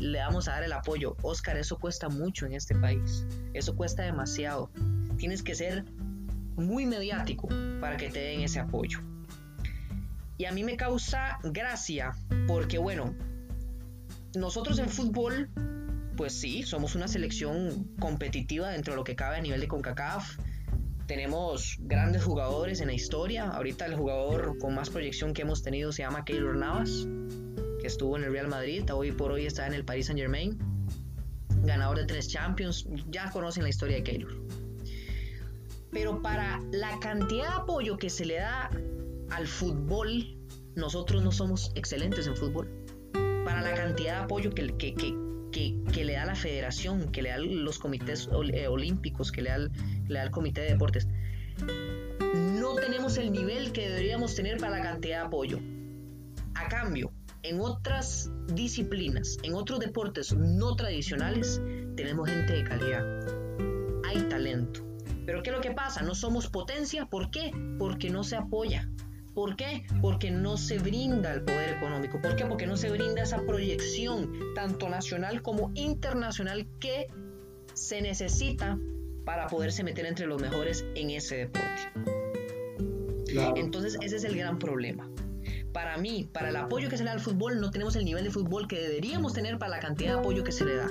le 0.00 0.18
vamos 0.18 0.48
a 0.48 0.52
dar 0.52 0.64
el 0.64 0.72
apoyo. 0.72 1.16
Oscar, 1.22 1.56
eso 1.56 1.78
cuesta 1.78 2.08
mucho 2.08 2.46
en 2.46 2.54
este 2.54 2.74
país, 2.74 3.26
eso 3.54 3.76
cuesta 3.76 4.02
demasiado. 4.02 4.70
Tienes 5.16 5.42
que 5.42 5.54
ser 5.54 5.84
muy 6.56 6.86
mediático 6.86 7.48
para 7.80 7.96
que 7.96 8.10
te 8.10 8.20
den 8.20 8.40
ese 8.40 8.58
apoyo. 8.58 9.00
Y 10.38 10.46
a 10.46 10.52
mí 10.52 10.64
me 10.64 10.76
causa 10.76 11.38
gracia 11.44 12.12
porque, 12.46 12.78
bueno, 12.78 13.14
nosotros 14.34 14.78
en 14.78 14.88
fútbol 14.88 15.50
pues 16.20 16.34
sí, 16.34 16.64
somos 16.64 16.94
una 16.96 17.08
selección 17.08 17.96
competitiva 17.98 18.68
dentro 18.68 18.92
de 18.92 18.98
lo 18.98 19.04
que 19.04 19.16
cabe 19.16 19.36
a 19.36 19.40
nivel 19.40 19.58
de 19.58 19.68
CONCACAF. 19.68 20.36
Tenemos 21.06 21.78
grandes 21.80 22.22
jugadores 22.22 22.82
en 22.82 22.88
la 22.88 22.92
historia. 22.92 23.48
Ahorita 23.48 23.86
el 23.86 23.94
jugador 23.94 24.58
con 24.58 24.74
más 24.74 24.90
proyección 24.90 25.32
que 25.32 25.40
hemos 25.40 25.62
tenido 25.62 25.92
se 25.92 26.02
llama 26.02 26.26
Keylor 26.26 26.56
Navas, 26.56 27.06
estuvo 27.90 28.16
en 28.16 28.24
el 28.24 28.32
Real 28.32 28.48
Madrid, 28.48 28.84
hoy 28.92 29.10
por 29.10 29.32
hoy 29.32 29.46
está 29.46 29.66
en 29.66 29.74
el 29.74 29.84
Paris 29.84 30.06
Saint 30.06 30.20
Germain, 30.20 30.56
ganador 31.64 31.98
de 31.98 32.06
tres 32.06 32.28
Champions. 32.28 32.86
Ya 33.10 33.30
conocen 33.30 33.64
la 33.64 33.68
historia 33.68 33.96
de 33.96 34.04
Keylor. 34.04 34.32
Pero 35.90 36.22
para 36.22 36.62
la 36.70 36.98
cantidad 37.00 37.48
de 37.48 37.62
apoyo 37.62 37.98
que 37.98 38.08
se 38.08 38.24
le 38.24 38.36
da 38.36 38.70
al 39.30 39.46
fútbol, 39.46 40.38
nosotros 40.76 41.22
no 41.22 41.32
somos 41.32 41.72
excelentes 41.74 42.28
en 42.28 42.36
fútbol. 42.36 42.68
Para 43.44 43.60
la 43.60 43.74
cantidad 43.74 44.18
de 44.18 44.24
apoyo 44.24 44.50
que, 44.50 44.68
que, 44.76 44.94
que, 45.50 46.04
le 46.04 46.12
da 46.12 46.26
la 46.26 46.36
federación, 46.36 47.10
que 47.10 47.22
le 47.22 47.30
da 47.30 47.38
los 47.38 47.80
comités 47.80 48.28
eh, 48.52 48.68
olímpicos, 48.68 49.32
que 49.32 49.42
le 49.42 49.50
da, 49.50 49.58
le 49.58 50.14
da 50.14 50.22
el 50.22 50.30
comité 50.30 50.60
de 50.60 50.68
deportes. 50.68 51.08
No 52.34 52.76
tenemos 52.76 53.16
el 53.18 53.32
nivel 53.32 53.72
que 53.72 53.88
deberíamos 53.88 54.36
tener 54.36 54.58
para 54.58 54.78
la 54.78 54.82
cantidad 54.82 55.22
de 55.22 55.26
apoyo. 55.26 55.58
A 56.54 56.68
cambio, 56.68 57.12
en 57.42 57.60
otras 57.60 58.30
disciplinas, 58.54 59.38
en 59.42 59.54
otros 59.54 59.80
deportes 59.80 60.34
no 60.34 60.74
tradicionales, 60.76 61.60
tenemos 61.96 62.28
gente 62.28 62.52
de 62.52 62.64
calidad. 62.64 63.04
Hay 64.06 64.22
talento. 64.28 64.80
Pero 65.26 65.42
¿qué 65.42 65.50
es 65.50 65.56
lo 65.56 65.62
que 65.62 65.70
pasa? 65.70 66.02
No 66.02 66.14
somos 66.14 66.48
potencia. 66.48 67.06
¿Por 67.06 67.30
qué? 67.30 67.52
Porque 67.78 68.10
no 68.10 68.24
se 68.24 68.36
apoya. 68.36 68.88
¿Por 69.34 69.56
qué? 69.56 69.84
Porque 70.02 70.30
no 70.30 70.56
se 70.56 70.78
brinda 70.78 71.32
el 71.32 71.42
poder 71.42 71.76
económico. 71.76 72.20
¿Por 72.20 72.34
qué? 72.36 72.46
Porque 72.46 72.66
no 72.66 72.76
se 72.76 72.90
brinda 72.90 73.22
esa 73.22 73.40
proyección, 73.42 74.32
tanto 74.54 74.88
nacional 74.88 75.42
como 75.42 75.70
internacional, 75.74 76.66
que 76.80 77.06
se 77.74 78.02
necesita 78.02 78.78
para 79.24 79.46
poderse 79.46 79.84
meter 79.84 80.06
entre 80.06 80.26
los 80.26 80.40
mejores 80.42 80.84
en 80.94 81.10
ese 81.10 81.36
deporte. 81.36 81.92
Entonces 83.54 83.96
ese 84.02 84.16
es 84.16 84.24
el 84.24 84.36
gran 84.36 84.58
problema 84.58 85.08
para 85.72 85.96
mí, 85.98 86.28
para 86.32 86.50
el 86.50 86.56
apoyo 86.56 86.88
que 86.88 86.96
se 86.96 87.04
le 87.04 87.08
da 87.08 87.14
al 87.14 87.20
fútbol, 87.20 87.60
no 87.60 87.70
tenemos 87.70 87.96
el 87.96 88.04
nivel 88.04 88.24
de 88.24 88.30
fútbol 88.30 88.66
que 88.66 88.80
deberíamos 88.80 89.32
tener 89.32 89.58
para 89.58 89.70
la 89.70 89.80
cantidad 89.80 90.14
de 90.14 90.20
apoyo 90.20 90.44
que 90.44 90.52
se 90.52 90.64
le 90.64 90.76
da. 90.76 90.88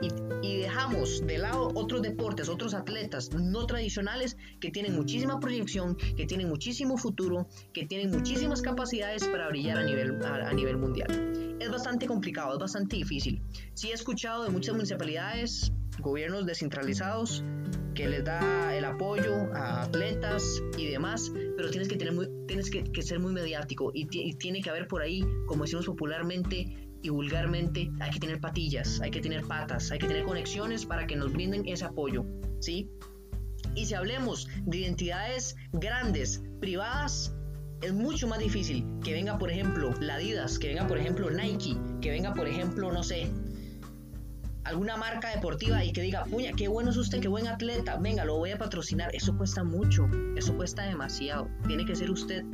Y, 0.00 0.58
dejamos 0.64 1.26
de 1.26 1.38
lado 1.38 1.70
otros 1.74 2.02
deportes, 2.02 2.48
otros 2.48 2.74
atletas 2.74 3.30
no 3.32 3.66
tradicionales 3.66 4.36
que 4.60 4.70
tienen 4.70 4.94
muchísima 4.94 5.38
proyección, 5.40 5.96
que 6.16 6.26
tienen 6.26 6.48
muchísimo 6.48 6.96
futuro, 6.96 7.48
que 7.72 7.86
tienen 7.86 8.10
muchísimas 8.10 8.62
capacidades 8.62 9.26
para 9.28 9.48
brillar 9.48 9.78
a 9.78 9.82
nivel, 9.84 10.22
a, 10.24 10.52
nivel 10.52 10.78
mundial. 10.78 11.56
Es 11.60 11.70
bastante 11.70 12.06
complicado, 12.06 12.54
es 12.54 12.58
bastante 12.58 12.96
difícil. 12.96 13.42
Sí 13.74 13.90
he 13.90 13.94
escuchado 13.94 14.44
de 14.44 14.50
muchas 14.50 14.74
municipalidades, 14.74 15.72
gobiernos 15.98 16.46
descentralizados, 16.46 17.44
que 17.94 18.08
les 18.08 18.24
da 18.24 18.76
el 18.76 18.84
apoyo 18.84 19.54
a 19.54 19.82
atletas 19.82 20.62
y 20.76 20.86
demás, 20.86 21.32
pero 21.56 21.70
tienes 21.70 21.88
que, 21.88 21.96
tener 21.96 22.12
muy, 22.12 22.28
tienes 22.46 22.70
que, 22.70 23.02
ser 23.02 23.20
muy 23.20 23.32
mediático 23.32 23.90
y, 23.94 24.06
tiene 24.36 24.60
que 24.60 24.70
haber 24.70 24.88
por 24.88 25.02
ahí, 25.02 25.24
como 25.46 25.64
decimos 25.64 25.86
popularmente 25.86 26.66
y 27.02 27.08
vulgarmente, 27.08 27.90
hay 28.00 28.10
que 28.10 28.18
tener 28.18 28.40
patillas, 28.40 29.00
hay 29.00 29.10
que 29.10 29.20
tener 29.20 29.46
patas, 29.46 29.90
hay 29.90 29.98
que 29.98 30.08
tener 30.08 30.24
conexiones 30.24 30.84
para 30.84 31.06
que 31.06 31.16
nos 31.16 31.32
brinden 31.32 31.66
ese 31.66 31.84
apoyo, 31.84 32.24
¿sí? 32.60 32.90
Y 33.74 33.86
si 33.86 33.94
hablemos 33.94 34.48
de 34.64 34.78
identidades 34.78 35.56
grandes, 35.72 36.42
privadas, 36.60 37.34
es 37.82 37.92
mucho 37.92 38.26
más 38.26 38.38
difícil 38.38 38.86
que 39.04 39.12
venga, 39.12 39.36
por 39.38 39.50
ejemplo, 39.50 39.92
la 40.00 40.14
Adidas, 40.14 40.58
que 40.58 40.68
venga, 40.68 40.86
por 40.86 40.98
ejemplo, 40.98 41.30
Nike, 41.30 41.76
que 42.00 42.10
venga, 42.10 42.32
por 42.32 42.48
ejemplo, 42.48 42.90
no 42.90 43.02
sé, 43.02 43.30
alguna 44.64 44.96
marca 44.96 45.30
deportiva 45.30 45.84
y 45.84 45.92
que 45.92 46.02
diga, 46.02 46.24
puña, 46.24 46.52
qué 46.52 46.68
bueno 46.68 46.90
es 46.90 46.96
usted, 46.96 47.20
qué 47.20 47.28
buen 47.28 47.46
atleta, 47.46 47.96
venga, 47.96 48.24
lo 48.24 48.36
voy 48.36 48.50
a 48.50 48.58
patrocinar. 48.58 49.14
Eso 49.14 49.36
cuesta 49.36 49.62
mucho, 49.62 50.08
eso 50.36 50.56
cuesta 50.56 50.84
demasiado. 50.84 51.48
Tiene 51.66 51.84
que 51.84 51.94
ser 51.94 52.10
usted 52.10 52.44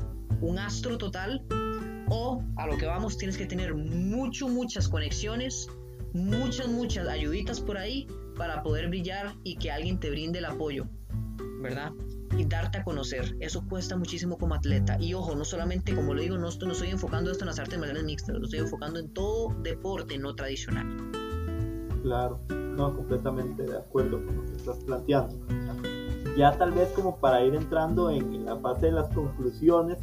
un 0.41 0.59
astro 0.59 0.99
total 0.99 1.45
o 2.09 2.43
a 2.57 2.67
lo 2.67 2.77
que 2.77 2.87
vamos 2.87 3.17
tienes 3.17 3.37
que 3.37 3.47
tener 3.47 3.75
mucho, 3.75 4.49
muchas 4.49 4.89
conexiones, 4.89 5.69
muchas, 6.13 6.69
muchas 6.69 7.07
ayuditas 7.09 7.61
por 7.61 7.79
ahí 7.79 8.07
para 8.37 8.63
poder 8.63 8.89
brillar 8.89 9.35
y 9.45 9.57
que 9.57 9.71
alguien 9.71 10.01
te 10.01 10.11
brinde 10.11 10.41
el 10.41 10.47
apoyo, 10.47 10.89
¿verdad? 11.63 11.93
y 12.37 12.45
darte 12.45 12.79
a 12.79 12.85
conocer. 12.85 13.37
Eso 13.41 13.67
cuesta 13.67 13.97
muchísimo 13.97 14.39
como 14.39 14.55
atleta. 14.55 14.97
Y 15.01 15.15
ojo, 15.15 15.35
no 15.35 15.45
solamente, 15.45 15.95
como 15.95 16.15
lo 16.15 16.23
digo, 16.23 16.39
no, 16.39 16.49
no 16.49 16.73
estoy 16.73 16.89
enfocando 16.89 17.31
esto 17.31 17.45
en 17.45 17.49
las 17.49 17.59
artes 17.59 17.79
marciales 17.79 18.05
mixtas, 18.05 18.37
lo 18.37 18.45
estoy 18.45 18.61
enfocando 18.61 19.01
en 19.01 19.13
todo 19.13 19.55
deporte 19.63 20.17
no 20.17 20.35
tradicional. 20.35 21.20
Claro, 22.03 22.41
no, 22.49 22.97
completamente 22.97 23.63
de 23.63 23.77
acuerdo 23.77 24.25
con 24.25 24.37
lo 24.37 24.45
que 24.45 24.57
estás 24.57 24.79
planteando. 24.85 25.37
Ya 26.37 26.53
tal 26.57 26.73
vez 26.73 26.89
como 26.91 27.19
para 27.19 27.45
ir 27.45 27.55
entrando 27.55 28.11
en, 28.11 28.45
la 28.45 28.57
fase 28.57 28.87
de 28.87 28.93
las 28.93 29.09
conclusiones, 29.13 29.99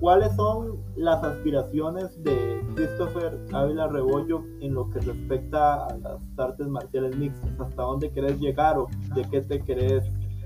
¿cuáles 0.00 0.34
son 0.36 0.82
las 0.96 1.22
aspiraciones 1.22 2.22
de 2.22 2.64
Christopher 2.74 3.38
Ávila 3.52 3.88
Rebollo 3.88 4.44
en 4.60 4.74
lo 4.74 4.88
que 4.90 5.00
respecta 5.00 5.86
a 5.86 5.98
las 5.98 6.20
artes 6.38 6.66
marciales 6.68 7.16
mixtas? 7.16 7.50
¿Hasta 7.60 7.82
dónde 7.82 8.10
querés 8.12 8.38
llegar 8.40 8.78
o 8.78 8.88
de 9.14 9.28
qué 9.28 9.40
te 9.42 9.60
querés 9.62 10.04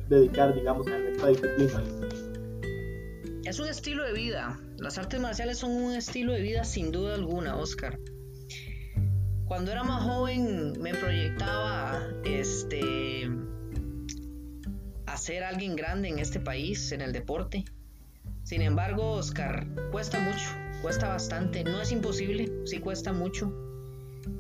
dedicar, 0.09 0.55
digamos, 0.55 0.87
a 0.89 0.99
esta 0.99 1.29
disciplina? 1.29 1.83
Es 3.45 3.61
un 3.61 3.69
estilo 3.69 4.03
de 4.03 4.13
vida. 4.13 4.59
Las 4.79 4.99
artes 4.99 5.21
marciales 5.21 5.59
son 5.59 5.71
un 5.71 5.93
estilo 5.93 6.33
de 6.33 6.41
vida 6.41 6.65
sin 6.65 6.91
duda 6.91 7.15
alguna, 7.15 7.57
Oscar. 7.57 7.97
Cuando 9.47 9.73
era 9.73 9.85
más 9.85 10.03
joven 10.03 10.75
me 10.81 10.95
proyectaba 10.95 12.03
este 12.25 13.31
a 15.07 15.17
ser 15.17 15.45
alguien 15.45 15.77
grande 15.77 16.09
en 16.09 16.19
este 16.19 16.41
país, 16.41 16.93
en 16.93 17.01
el 17.01 17.13
deporte. 17.13 17.65
Sin 18.43 18.63
embargo, 18.63 19.13
Oscar, 19.13 19.67
cuesta 19.91 20.19
mucho, 20.21 20.49
cuesta 20.83 21.09
bastante. 21.09 21.65
No 21.65 21.81
es 21.81 21.91
imposible, 21.93 22.53
sí 22.65 22.79
cuesta 22.79 23.13
mucho. 23.13 23.53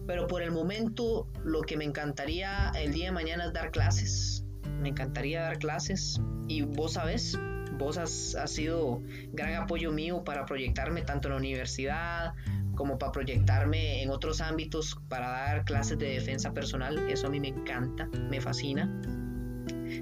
Pero 0.07 0.27
por 0.27 0.43
el 0.43 0.51
momento 0.51 1.29
lo 1.45 1.63
que 1.63 1.77
me 1.77 1.85
encantaría 1.85 2.73
el 2.77 2.93
día 2.93 3.07
de 3.07 3.13
mañana 3.13 3.47
es 3.47 3.53
dar 3.53 3.71
clases 3.71 4.47
me 4.81 4.91
encantaría 4.91 5.43
dar 5.43 5.59
clases 5.59 6.21
y 6.49 6.63
vos 6.63 6.95
sabes, 6.95 7.39
vos 7.79 7.99
has, 7.99 8.35
has, 8.35 8.51
sido 8.51 9.03
gran 9.33 9.55
apoyo 9.55 9.91
mío 9.93 10.23
para 10.25 10.45
proyectarme 10.47 11.03
tanto 11.03 11.29
en 11.29 11.33
la 11.33 11.39
universidad 11.39 12.35
como 12.77 12.99
para 12.99 13.11
proyectarme 13.11 14.03
en 14.03 14.11
otros 14.11 14.41
ámbitos 14.41 14.97
para 15.09 15.29
dar 15.29 15.65
clases 15.65 15.99
de 15.99 16.11
defensa 16.11 16.53
personal. 16.53 16.99
Eso 17.11 17.27
a 17.27 17.31
mí 17.31 17.41
me 17.41 17.49
encanta, 17.49 18.07
me 18.31 18.41
fascina. 18.41 18.89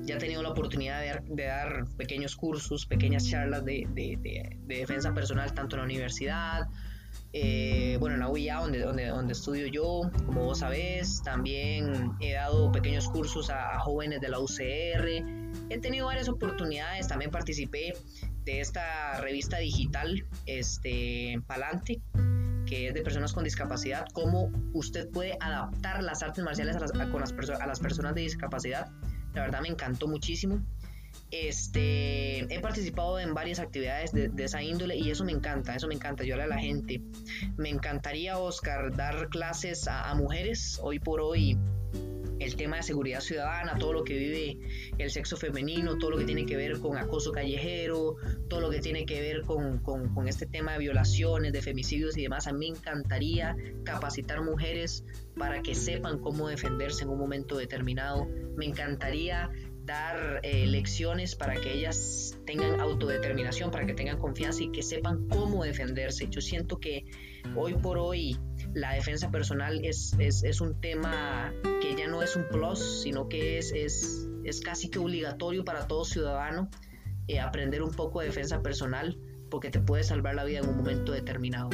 Ya 0.02 0.16
he 0.16 0.18
tenido 0.18 0.42
la 0.42 0.50
oportunidad 0.50 1.00
de 1.00 1.44
dar, 1.46 1.86
pequeños 1.96 2.36
cursos, 2.36 2.84
pequeñas 2.84 3.26
charlas 3.28 3.64
de, 3.64 3.86
de, 3.90 4.18
de 4.66 4.76
defensa 4.76 5.14
personal 5.14 5.54
tanto 5.54 5.76
en 5.76 5.80
la 5.80 5.84
universidad 5.84 6.68
eh, 7.36 7.96
bueno, 7.98 8.14
en 8.14 8.20
la 8.20 8.28
UIA, 8.28 8.60
donde, 8.60 8.78
donde, 8.78 9.06
donde 9.06 9.32
estudio 9.32 9.66
yo, 9.66 10.02
como 10.24 10.44
vos 10.44 10.60
sabés, 10.60 11.20
también 11.24 12.12
he 12.20 12.34
dado 12.34 12.70
pequeños 12.70 13.08
cursos 13.08 13.50
a, 13.50 13.78
jóvenes 13.80 14.20
de 14.20 14.28
la 14.28 14.38
UCR, 14.38 15.08
he 15.68 15.78
tenido 15.80 16.06
varias 16.06 16.28
oportunidades, 16.28 17.08
también 17.08 17.32
participé 17.32 17.94
de 18.44 18.60
esta 18.60 19.20
revista 19.20 19.58
digital, 19.58 20.24
este, 20.46 21.40
Palante, 21.48 22.00
que 22.74 22.88
es 22.88 22.94
de 22.94 23.02
personas 23.02 23.32
con 23.32 23.44
discapacidad, 23.44 24.06
cómo 24.12 24.50
usted 24.72 25.08
puede 25.10 25.36
adaptar 25.40 26.02
las 26.02 26.24
artes 26.24 26.42
marciales 26.42 26.74
a 26.74 26.80
las, 26.80 26.90
con 26.90 27.20
las 27.20 27.32
a 27.32 27.66
las 27.66 27.78
personas 27.78 28.16
de 28.16 28.22
discapacidad. 28.22 28.90
La 29.32 29.42
verdad 29.42 29.60
me 29.60 29.68
encantó 29.68 30.08
muchísimo. 30.08 30.60
Este, 31.30 32.52
he 32.52 32.60
participado 32.60 33.20
en 33.20 33.32
varias 33.32 33.60
actividades 33.60 34.12
de, 34.12 34.30
esa 34.38 34.60
índole 34.60 34.96
y 34.96 35.10
eso 35.10 35.24
me 35.24 35.30
encanta, 35.30 35.76
eso 35.76 35.86
me 35.86 35.94
encanta, 35.94 36.24
ayudar 36.24 36.40
a 36.40 36.46
la 36.48 36.58
gente. 36.58 37.00
Me 37.56 37.70
encantaría, 37.70 38.38
Oscar, 38.38 38.94
dar 38.96 39.28
clases 39.28 39.86
a, 39.86 40.12
mujeres. 40.16 40.80
Hoy 40.82 40.98
por 40.98 41.20
hoy 41.20 41.56
el 42.38 42.56
tema 42.56 42.76
de 42.76 42.82
seguridad 42.82 43.20
ciudadana, 43.20 43.76
todo 43.78 43.92
lo 43.92 44.04
que 44.04 44.14
vive 44.14 44.58
el 44.98 45.10
sexo 45.10 45.36
femenino, 45.36 45.98
todo 45.98 46.10
lo 46.10 46.18
que 46.18 46.24
tiene 46.24 46.46
que 46.46 46.56
ver 46.56 46.78
con 46.78 46.96
acoso 46.96 47.32
callejero, 47.32 48.16
todo 48.48 48.60
lo 48.60 48.70
que 48.70 48.80
tiene 48.80 49.06
que 49.06 49.20
ver 49.20 49.42
con, 49.42 49.78
con, 49.78 50.28
este 50.28 50.46
tema 50.46 50.72
de 50.72 50.78
violaciones, 50.78 51.52
de 51.52 51.62
femicidios 51.62 52.16
y 52.16 52.22
demás. 52.22 52.46
A 52.46 52.52
mí 52.52 52.70
me 52.70 52.78
encantaría 52.78 53.56
capacitar 53.84 54.42
mujeres 54.42 55.04
para 55.36 55.62
que 55.62 55.74
sepan 55.74 56.18
cómo 56.18 56.48
defenderse 56.48 57.04
en 57.04 57.10
un 57.10 57.18
momento 57.18 57.56
determinado. 57.56 58.26
Me 58.56 58.66
encantaría 58.66 59.50
dar 59.84 60.40
eh, 60.42 60.66
lecciones 60.66 61.34
para 61.34 61.60
que 61.60 61.72
ellas 61.72 62.38
tengan 62.46 62.80
autodeterminación, 62.80 63.70
para 63.70 63.84
que 63.86 63.94
tengan 63.94 64.18
confianza 64.18 64.62
y 64.62 64.72
que 64.72 64.82
sepan 64.82 65.28
cómo 65.28 65.62
defenderse. 65.64 66.28
Yo 66.30 66.40
siento 66.40 66.78
que 66.80 67.04
hoy 67.54 67.74
por 67.74 67.98
hoy 67.98 68.38
la 68.74 68.92
defensa 68.92 69.30
personal 69.30 69.84
es, 69.84 70.14
es, 70.18 70.60
un 70.60 70.80
tema 70.80 71.52
que 71.80 71.94
ya 71.94 72.08
no 72.08 72.22
es 72.22 72.36
un 72.36 72.46
plus, 72.48 73.02
sino 73.02 73.28
que 73.28 73.58
es, 73.58 73.72
es, 73.72 74.28
es 74.44 74.60
casi 74.60 74.90
que 74.90 74.98
obligatorio 74.98 75.64
para 75.64 75.86
todo 75.86 76.04
ciudadano 76.04 76.68
eh, 77.28 77.40
aprender 77.40 77.82
un 77.82 77.92
poco 77.92 78.20
de 78.20 78.26
defensa 78.26 78.60
personal 78.62 79.18
porque 79.50 79.70
te 79.70 79.80
puede 79.80 80.02
salvar 80.02 80.34
la 80.34 80.44
vida 80.44 80.58
en 80.58 80.68
un 80.68 80.76
momento 80.76 81.12
determinado. 81.12 81.70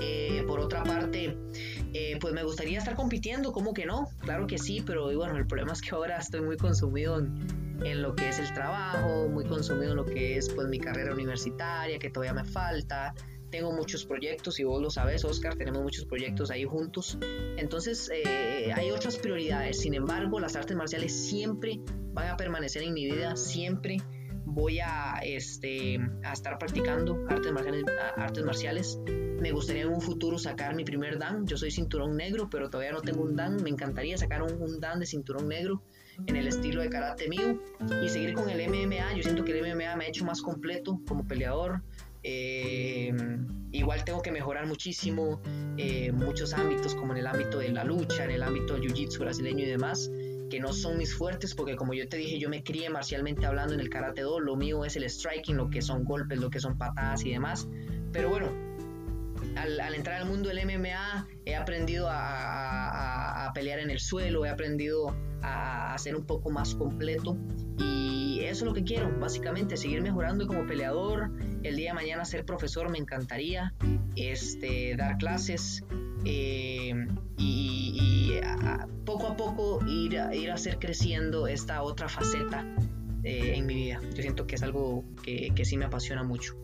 Eh, 0.00 0.42
por 0.46 0.60
otra 0.60 0.82
parte, 0.82 1.36
eh, 1.92 2.16
pues 2.20 2.32
me 2.32 2.42
gustaría 2.42 2.78
estar 2.78 2.94
compitiendo, 2.94 3.52
¿cómo 3.52 3.74
que 3.74 3.84
no? 3.84 4.08
Claro 4.20 4.46
que 4.46 4.56
sí, 4.56 4.82
pero 4.84 5.14
bueno, 5.14 5.36
el 5.36 5.46
problema 5.46 5.72
es 5.72 5.82
que 5.82 5.94
ahora 5.94 6.16
estoy 6.16 6.40
muy 6.40 6.56
consumido 6.56 7.18
en, 7.18 8.02
lo 8.02 8.14
que 8.14 8.28
es 8.28 8.38
el 8.38 8.52
trabajo, 8.54 9.28
muy 9.28 9.44
consumido 9.44 9.90
en 9.90 9.96
lo 9.96 10.04
que 10.06 10.38
es 10.38 10.48
pues 10.48 10.68
mi 10.68 10.78
carrera 10.78 11.12
universitaria, 11.12 11.98
que 11.98 12.08
todavía 12.08 12.32
me 12.32 12.44
falta. 12.44 13.14
Tengo 13.50 13.72
muchos 13.72 14.04
proyectos 14.04 14.60
y 14.60 14.64
vos 14.64 14.80
lo 14.80 14.90
sabes, 14.90 15.24
Oscar, 15.24 15.56
tenemos 15.56 15.82
muchos 15.82 16.04
proyectos 16.04 16.50
ahí 16.50 16.64
juntos. 16.64 17.18
Entonces 17.56 18.10
eh, 18.12 18.72
hay 18.74 18.90
otras 18.90 19.16
prioridades. 19.16 19.80
Sin 19.80 19.94
embargo, 19.94 20.38
las 20.38 20.56
artes 20.56 20.76
marciales 20.76 21.12
siempre 21.12 21.80
van 22.12 22.28
a 22.28 22.36
permanecer 22.36 22.82
en 22.82 22.94
mi 22.94 23.06
vida, 23.06 23.36
siempre 23.36 23.98
voy 24.44 24.80
a, 24.80 25.20
este, 25.22 25.98
a 26.24 26.32
estar 26.32 26.58
practicando 26.58 27.16
artes 27.28 27.52
marciales, 27.52 27.84
artes 28.16 28.44
marciales 28.44 29.00
me 29.40 29.52
gustaría 29.52 29.82
en 29.82 29.88
un 29.88 30.00
futuro 30.00 30.38
sacar 30.38 30.74
mi 30.74 30.84
primer 30.84 31.18
dan. 31.18 31.46
Yo 31.46 31.56
soy 31.56 31.70
cinturón 31.70 32.16
negro, 32.16 32.48
pero 32.50 32.68
todavía 32.68 32.92
no 32.92 33.00
tengo 33.00 33.22
un 33.22 33.36
dan. 33.36 33.62
Me 33.62 33.70
encantaría 33.70 34.16
sacar 34.18 34.42
un, 34.42 34.80
dan 34.80 35.00
de 35.00 35.06
cinturón 35.06 35.48
negro 35.48 35.82
en 36.26 36.36
el 36.36 36.46
estilo 36.46 36.82
de 36.82 36.90
karate 36.90 37.28
mío 37.28 37.58
y 38.04 38.08
seguir 38.10 38.34
con 38.34 38.50
el 38.50 38.68
MMA. 38.68 39.16
Yo 39.16 39.22
siento 39.22 39.44
que 39.44 39.58
el 39.58 39.64
MMA 39.64 39.96
me 39.96 40.04
ha 40.04 40.08
hecho 40.08 40.24
más 40.24 40.42
completo 40.42 41.00
como 41.08 41.26
peleador. 41.26 41.82
Eh, 42.22 43.12
igual 43.72 44.04
tengo 44.04 44.20
que 44.20 44.30
mejorar 44.30 44.66
muchísimo 44.66 45.40
eh, 45.76 46.12
muchos 46.12 46.52
ámbitos, 46.52 46.94
como 46.94 47.12
en 47.12 47.18
el 47.18 47.26
ámbito 47.26 47.58
de 47.58 47.70
la 47.70 47.84
lucha, 47.84 48.24
en 48.24 48.30
el 48.32 48.42
ámbito 48.42 48.74
del 48.74 48.82
jiu-jitsu 48.82 49.18
brasileño 49.20 49.64
y 49.64 49.68
demás, 49.68 50.10
que 50.50 50.60
no 50.60 50.72
son 50.72 50.98
mis 50.98 51.14
fuertes, 51.14 51.54
porque 51.54 51.76
como 51.76 51.94
yo 51.94 52.08
te 52.08 52.16
dije, 52.16 52.38
yo 52.38 52.48
me 52.48 52.62
crié 52.62 52.90
marcialmente 52.90 53.46
hablando 53.46 53.74
en 53.74 53.80
el 53.80 53.88
karate 53.88 54.22
do. 54.22 54.40
Lo 54.40 54.56
mío 54.56 54.84
es 54.84 54.96
el 54.96 55.08
striking, 55.08 55.56
lo 55.56 55.70
que 55.70 55.80
son 55.80 56.04
golpes, 56.04 56.38
lo 56.38 56.50
que 56.50 56.60
son 56.60 56.76
patadas 56.76 57.24
y 57.24 57.30
demás. 57.30 57.68
Pero 58.12 58.28
bueno, 58.28 58.48
al, 59.56 59.94
entrar 59.94 60.20
al 60.20 60.28
mundo 60.28 60.48
del 60.48 60.64
MMA 60.66 61.26
he 61.44 61.54
aprendido 61.54 62.08
a, 62.10 63.29
pelear 63.52 63.78
en 63.78 63.90
el 63.90 64.00
suelo, 64.00 64.44
he 64.44 64.48
aprendido 64.48 65.14
a, 65.42 65.96
ser 65.98 66.16
un 66.16 66.24
poco 66.24 66.50
más 66.50 66.74
completo 66.74 67.36
y 67.78 68.40
eso 68.40 68.64
es 68.64 68.68
lo 68.68 68.72
que 68.72 68.84
quiero, 68.84 69.10
básicamente, 69.18 69.76
seguir 69.76 70.00
mejorando 70.02 70.46
como 70.46 70.66
peleador, 70.66 71.30
el 71.62 71.76
día 71.76 71.90
de 71.90 71.94
mañana 71.94 72.24
ser 72.24 72.44
profesor 72.44 72.88
me 72.88 72.98
encantaría, 72.98 73.74
este, 74.16 74.96
dar 74.96 75.18
clases 75.18 75.84
eh, 76.24 76.94
y, 77.36 78.40
poco 79.04 79.26
a 79.26 79.36
poco 79.36 79.80
ir, 79.86 80.18
ir 80.32 80.50
a 80.50 80.54
hacer 80.54 80.78
creciendo 80.78 81.46
esta 81.46 81.82
otra 81.82 82.08
faceta 82.08 82.64
eh, 83.24 83.54
en 83.56 83.66
mi 83.66 83.74
vida. 83.74 84.00
Yo 84.14 84.22
siento 84.22 84.46
que 84.46 84.54
es 84.54 84.62
algo 84.62 85.04
que, 85.22 85.52
que 85.54 85.64
sí 85.64 85.76
me 85.76 85.86
apasiona 85.86 86.22
mucho. 86.22 86.54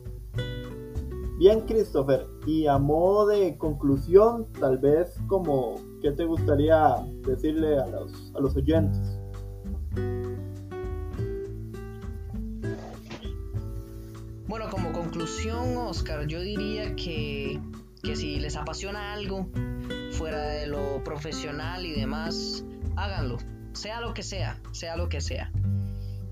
Bien, 1.39 1.61
Christopher, 1.67 2.27
y 2.47 2.67
a 2.67 2.79
modo 2.79 3.27
de 3.27 3.59
conclusión, 3.59 4.47
tal 4.59 4.79
vez 4.79 5.19
como, 5.27 5.75
¿qué 6.07 6.13
te 6.13 6.25
gustaría 6.25 6.95
decirle 7.27 7.81
a 7.81 7.87
los, 7.89 8.33
a 8.37 8.41
los 8.41 8.55
oyentes? 8.55 9.19
Bueno, 14.47 14.71
como 14.71 14.93
conclusión, 14.93 15.77
Oscar, 15.77 16.29
yo 16.29 16.41
diría 16.41 16.95
que, 16.95 17.61
que 18.05 18.15
si 18.15 18.39
les 18.39 18.55
apasiona 18.55 19.15
algo 19.15 19.49
fuera 20.13 20.47
de 20.47 20.69
lo 20.69 21.03
profesional 21.03 21.85
y 21.85 21.99
demás, 21.99 22.65
háganlo, 22.95 23.39
sea 23.73 24.01
lo 24.01 24.15
que 24.15 24.23
sea, 24.23 24.61
sea 24.71 24.97
lo 24.97 25.09
que 25.09 25.21
sea. 25.21 25.51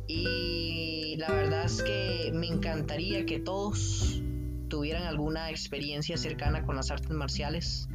Y 0.06 1.16
la 1.18 1.32
verdad 1.32 1.64
es 1.64 1.82
que 1.82 2.30
me 2.32 2.46
encantaría 2.46 3.26
que 3.26 3.40
todos 3.40 4.22
tuvieran 4.68 5.02
alguna 5.02 5.50
experiencia 5.50 6.16
cercana 6.16 6.64
con 6.64 6.76
las 6.76 6.92
artes 6.92 7.10
marciales, 7.10 7.88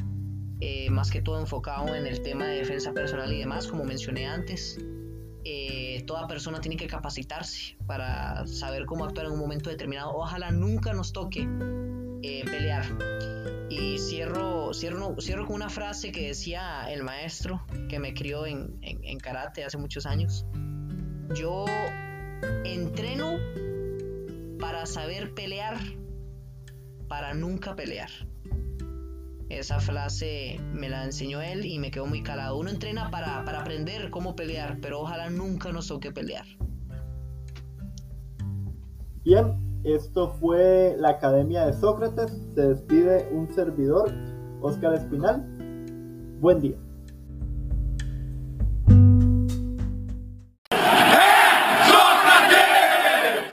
eh, 0.61 0.89
más 0.89 1.09
que 1.09 1.21
todo 1.21 1.39
enfocado 1.39 1.95
en 1.95 2.05
el 2.05 2.21
tema 2.21 2.45
de 2.45 2.57
defensa 2.57 2.93
personal 2.93 3.31
y 3.31 3.39
demás, 3.39 3.67
como 3.67 3.83
mencioné 3.85 4.27
antes. 4.27 4.77
Eh, 5.45 6.03
toda 6.05 6.27
persona 6.27 6.59
tiene 6.59 6.75
que 6.75 6.87
capacitarse 6.87 7.77
para 7.87 8.45
saber 8.45 8.85
cómo 8.85 9.05
actuar 9.05 9.27
en 9.27 9.33
un 9.33 9.39
momento 9.39 9.69
determinado. 9.69 10.11
Ojalá 10.13 10.51
nunca 10.51 10.93
nos 10.93 11.13
toque 11.13 11.47
eh, 12.23 12.43
pelear. 12.45 12.85
Y 13.69 13.99
cierro, 13.99 14.73
cierro, 14.73 15.15
cierro 15.19 15.45
con 15.45 15.55
una 15.55 15.69
frase 15.69 16.11
que 16.11 16.27
decía 16.27 16.91
el 16.91 17.03
maestro 17.03 17.63
que 17.87 17.99
me 17.99 18.13
crió 18.13 18.45
en, 18.45 18.77
en 18.81 19.17
karate 19.19 19.63
hace 19.63 19.77
muchos 19.77 20.05
años. 20.05 20.45
Yo 21.35 21.65
entreno 22.65 23.37
para 24.59 24.85
saber 24.85 25.33
pelear, 25.33 25.77
para 27.07 27.33
nunca 27.33 27.75
pelear. 27.75 28.09
Esa 29.49 29.79
frase 29.79 30.59
me 30.73 30.89
la 30.89 31.03
enseñó 31.03 31.41
él 31.41 31.65
y 31.65 31.79
me 31.79 31.89
quedó 31.89 32.05
muy 32.05 32.21
calado. 32.21 32.57
Uno 32.57 32.69
entrena 32.69 33.09
para, 33.09 33.43
para 33.45 33.61
aprender 33.61 34.11
cómo 34.11 34.35
pelear, 34.35 34.77
pero 34.79 35.01
ojalá 35.01 35.31
nunca 35.31 35.71
nos 35.71 35.87
toque 35.87 36.11
pelear. 36.11 36.45
Bien, 39.23 39.81
esto 39.83 40.29
fue 40.39 40.95
la 40.99 41.09
Academia 41.09 41.65
de 41.65 41.73
Sócrates. 41.73 42.31
Se 42.53 42.61
despide 42.61 43.27
un 43.31 43.51
servidor, 43.53 44.13
Oscar 44.61 44.93
Espinal. 44.93 45.43
Buen 46.39 46.61
día. 46.61 46.77